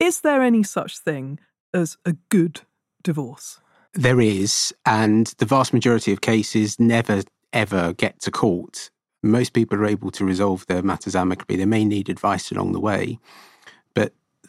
Is 0.00 0.22
there 0.22 0.42
any 0.42 0.62
such 0.62 0.98
thing 0.98 1.40
as 1.74 1.98
a 2.06 2.14
good 2.30 2.62
divorce? 3.02 3.60
There 3.92 4.20
is, 4.20 4.74
and 4.86 5.26
the 5.36 5.44
vast 5.44 5.74
majority 5.74 6.10
of 6.10 6.22
cases 6.22 6.80
never 6.80 7.22
ever 7.52 7.92
get 7.92 8.20
to 8.20 8.30
court. 8.30 8.90
Most 9.22 9.52
people 9.52 9.76
are 9.78 9.86
able 9.86 10.10
to 10.12 10.24
resolve 10.24 10.64
their 10.66 10.82
matters 10.82 11.14
amicably. 11.14 11.56
They 11.56 11.66
may 11.66 11.84
need 11.84 12.08
advice 12.08 12.50
along 12.50 12.72
the 12.72 12.80
way, 12.80 13.18
but 13.18 13.57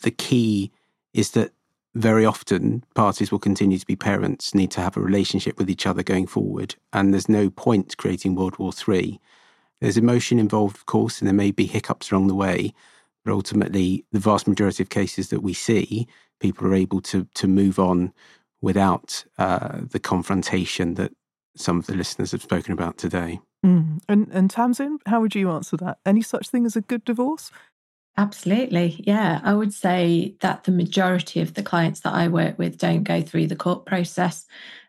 the 0.02 0.12
key 0.12 0.72
is 1.14 1.32
that 1.32 1.52
very 1.96 2.26
often 2.26 2.84
parties 2.96 3.32
will 3.32 3.40
continue 3.40 3.78
to 3.78 3.86
be 3.86 3.96
parents, 3.96 4.54
need 4.54 4.72
to 4.72 4.82
have 4.82 4.96
a 4.96 5.02
relationship 5.02 5.58
with 5.58 5.70
each 5.70 5.86
other 5.86 6.04
going 6.04 6.28
forward, 6.28 6.76
and 6.94 7.14
there's 7.14 7.30
no 7.30 7.50
point 7.50 7.98
creating 7.98 8.36
World 8.36 8.58
War 8.58 8.72
III. 8.88 9.20
There's 9.82 9.98
emotion 9.98 10.40
involved, 10.40 10.76
of 10.76 10.86
course, 10.86 11.20
and 11.20 11.28
there 11.28 11.34
may 11.34 11.52
be 11.52 11.66
hiccups 11.66 12.12
along 12.12 12.28
the 12.28 12.36
way, 12.36 12.74
but 13.26 13.34
ultimately, 13.34 14.06
the 14.12 14.20
vast 14.20 14.48
majority 14.48 14.84
of 14.84 14.90
cases 14.90 15.30
that 15.30 15.42
we 15.42 15.54
see, 15.54 16.08
people 16.40 16.68
are 16.68 16.76
able 16.76 17.02
to 17.02 17.28
to 17.34 17.48
move 17.48 17.80
on 17.80 18.14
without 18.62 19.26
uh, 19.38 19.80
the 19.90 20.00
confrontation 20.00 20.96
that 20.96 21.12
some 21.56 21.80
of 21.80 21.88
the 21.88 21.96
listeners 21.96 22.32
have 22.32 22.42
spoken 22.42 22.74
about 22.74 22.98
today. 22.98 23.40
Mm. 23.66 24.00
And 24.08 24.28
and 24.32 24.50
Tamsin, 24.50 25.00
how 25.06 25.22
would 25.22 25.36
you 25.36 25.50
answer 25.50 25.78
that? 25.78 26.00
Any 26.06 26.22
such 26.22 26.50
thing 26.50 26.66
as 26.66 26.76
a 26.76 26.82
good 26.82 27.04
divorce? 27.04 27.52
Absolutely. 28.20 29.02
Yeah. 29.08 29.40
I 29.46 29.54
would 29.54 29.74
say 29.74 30.36
that 30.42 30.66
the 30.66 30.74
majority 30.74 31.40
of 31.40 31.54
the 31.54 31.64
clients 31.64 32.02
that 32.02 32.14
I 32.14 32.28
work 32.28 32.60
with 32.60 32.78
don't 32.78 33.04
go 33.04 33.22
through 33.22 33.48
the 33.48 33.56
court 33.56 33.86
process. 33.86 34.46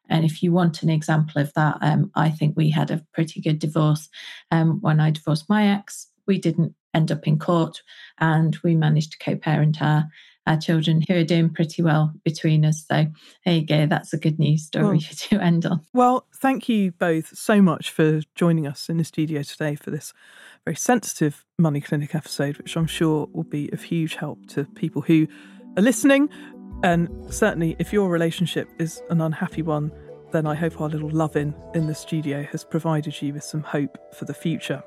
And 0.08 0.24
if 0.24 0.42
you 0.42 0.50
want 0.50 0.82
an 0.82 0.90
example 0.90 1.40
of 1.40 1.54
that, 1.54 1.78
um, 1.80 2.10
I 2.16 2.30
think 2.30 2.56
we 2.56 2.70
had 2.70 2.90
a 2.90 3.06
pretty 3.14 3.40
good 3.40 3.60
divorce. 3.60 4.08
Um, 4.50 4.80
when 4.80 4.98
I 4.98 5.12
divorced 5.12 5.48
my 5.48 5.68
ex, 5.68 6.08
we 6.26 6.38
didn't 6.38 6.74
end 6.92 7.12
up 7.12 7.24
in 7.28 7.38
court 7.38 7.82
and 8.18 8.58
we 8.64 8.74
managed 8.74 9.12
to 9.12 9.18
co 9.18 9.36
parent 9.36 9.80
our 9.80 10.08
our 10.46 10.56
children 10.56 11.04
who 11.06 11.14
are 11.14 11.24
doing 11.24 11.50
pretty 11.50 11.82
well 11.82 12.12
between 12.24 12.64
us. 12.64 12.84
So 12.90 13.06
there 13.44 13.54
you 13.54 13.64
go. 13.64 13.86
That's 13.86 14.12
a 14.12 14.18
good 14.18 14.40
news 14.40 14.66
story 14.66 14.98
well, 14.98 15.00
to 15.16 15.40
end 15.40 15.66
on. 15.66 15.82
Well, 15.92 16.26
thank 16.34 16.68
you 16.68 16.90
both 16.90 17.36
so 17.36 17.62
much 17.62 17.90
for 17.90 18.22
joining 18.34 18.66
us 18.66 18.88
in 18.88 18.96
the 18.96 19.04
studio 19.04 19.42
today 19.42 19.76
for 19.76 19.90
this 19.90 20.12
very 20.64 20.76
sensitive 20.76 21.44
Money 21.58 21.80
Clinic 21.80 22.14
episode, 22.14 22.58
which 22.58 22.76
I'm 22.76 22.86
sure 22.86 23.28
will 23.32 23.44
be 23.44 23.70
of 23.72 23.82
huge 23.82 24.14
help 24.14 24.46
to 24.48 24.64
people 24.64 25.02
who 25.02 25.26
are 25.76 25.82
listening. 25.82 26.28
And 26.82 27.08
certainly, 27.32 27.76
if 27.78 27.92
your 27.92 28.08
relationship 28.08 28.68
is 28.78 29.02
an 29.10 29.20
unhappy 29.20 29.62
one, 29.62 29.90
then 30.32 30.46
I 30.46 30.54
hope 30.54 30.80
our 30.80 30.88
little 30.88 31.10
loving 31.10 31.54
in 31.74 31.86
the 31.86 31.94
studio 31.94 32.42
has 32.52 32.64
provided 32.64 33.20
you 33.20 33.34
with 33.34 33.44
some 33.44 33.62
hope 33.62 33.98
for 34.14 34.24
the 34.26 34.34
future. 34.34 34.82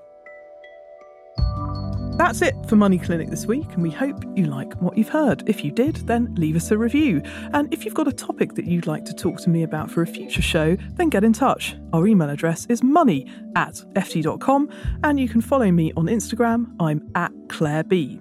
That's 2.15 2.43
it 2.43 2.55
for 2.67 2.75
Money 2.75 2.99
Clinic 2.99 3.31
this 3.31 3.47
week, 3.47 3.73
and 3.73 3.81
we 3.81 3.89
hope 3.89 4.23
you 4.35 4.45
like 4.45 4.71
what 4.75 4.95
you've 4.95 5.09
heard. 5.09 5.43
If 5.47 5.65
you 5.65 5.71
did, 5.71 5.95
then 6.07 6.33
leave 6.35 6.55
us 6.55 6.69
a 6.69 6.77
review. 6.77 7.23
And 7.53 7.73
if 7.73 7.83
you've 7.83 7.95
got 7.95 8.07
a 8.07 8.11
topic 8.11 8.53
that 8.53 8.65
you'd 8.65 8.85
like 8.85 9.03
to 9.05 9.13
talk 9.13 9.41
to 9.41 9.49
me 9.49 9.63
about 9.63 9.89
for 9.89 10.03
a 10.03 10.07
future 10.07 10.43
show, 10.43 10.77
then 10.91 11.09
get 11.09 11.23
in 11.23 11.33
touch. 11.33 11.75
Our 11.91 12.05
email 12.05 12.29
address 12.29 12.67
is 12.67 12.83
money 12.83 13.25
at 13.55 13.73
ft.com, 13.93 14.69
and 15.03 15.19
you 15.19 15.27
can 15.27 15.41
follow 15.41 15.71
me 15.71 15.91
on 15.97 16.05
Instagram. 16.05 16.75
I'm 16.79 17.09
at 17.15 17.31
Claire 17.49 17.83
B. 17.83 18.19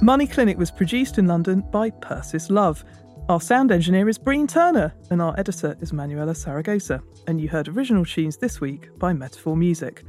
Money 0.00 0.28
Clinic 0.28 0.56
was 0.56 0.70
produced 0.70 1.18
in 1.18 1.26
London 1.26 1.64
by 1.72 1.90
Persis 1.90 2.48
Love. 2.48 2.84
Our 3.28 3.40
sound 3.40 3.72
engineer 3.72 4.08
is 4.08 4.18
Breen 4.18 4.46
Turner, 4.46 4.94
and 5.10 5.20
our 5.20 5.34
editor 5.36 5.76
is 5.80 5.92
Manuela 5.92 6.32
Saragosa. 6.32 7.02
And 7.26 7.40
you 7.40 7.48
heard 7.48 7.66
original 7.66 8.04
tunes 8.04 8.36
this 8.36 8.60
week 8.60 8.96
by 9.00 9.12
Metaphor 9.12 9.56
Music. 9.56 10.04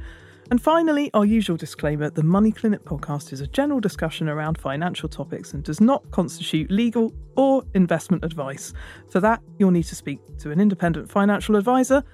And 0.52 0.60
finally, 0.60 1.10
our 1.14 1.24
usual 1.24 1.56
disclaimer 1.56 2.10
the 2.10 2.22
Money 2.22 2.52
Clinic 2.52 2.84
podcast 2.84 3.32
is 3.32 3.40
a 3.40 3.46
general 3.46 3.80
discussion 3.80 4.28
around 4.28 4.58
financial 4.58 5.08
topics 5.08 5.54
and 5.54 5.64
does 5.64 5.80
not 5.80 6.10
constitute 6.10 6.70
legal 6.70 7.14
or 7.38 7.64
investment 7.72 8.22
advice. 8.22 8.74
For 9.10 9.18
that, 9.20 9.40
you'll 9.58 9.70
need 9.70 9.84
to 9.84 9.94
speak 9.94 10.20
to 10.40 10.50
an 10.50 10.60
independent 10.60 11.10
financial 11.10 11.56
advisor 11.56 12.04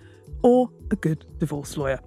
or 0.42 0.70
a 0.92 0.94
good 0.94 1.24
divorce 1.40 1.77
lawyer. 1.77 1.98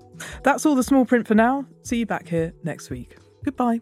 That's 0.41 0.65
all 0.65 0.75
the 0.75 0.83
small 0.83 1.03
print 1.03 1.27
for 1.27 1.35
now. 1.35 1.65
See 1.81 1.97
you 1.97 2.05
back 2.05 2.29
here 2.29 2.53
next 2.63 2.89
week. 2.89 3.17
Goodbye. 3.43 3.81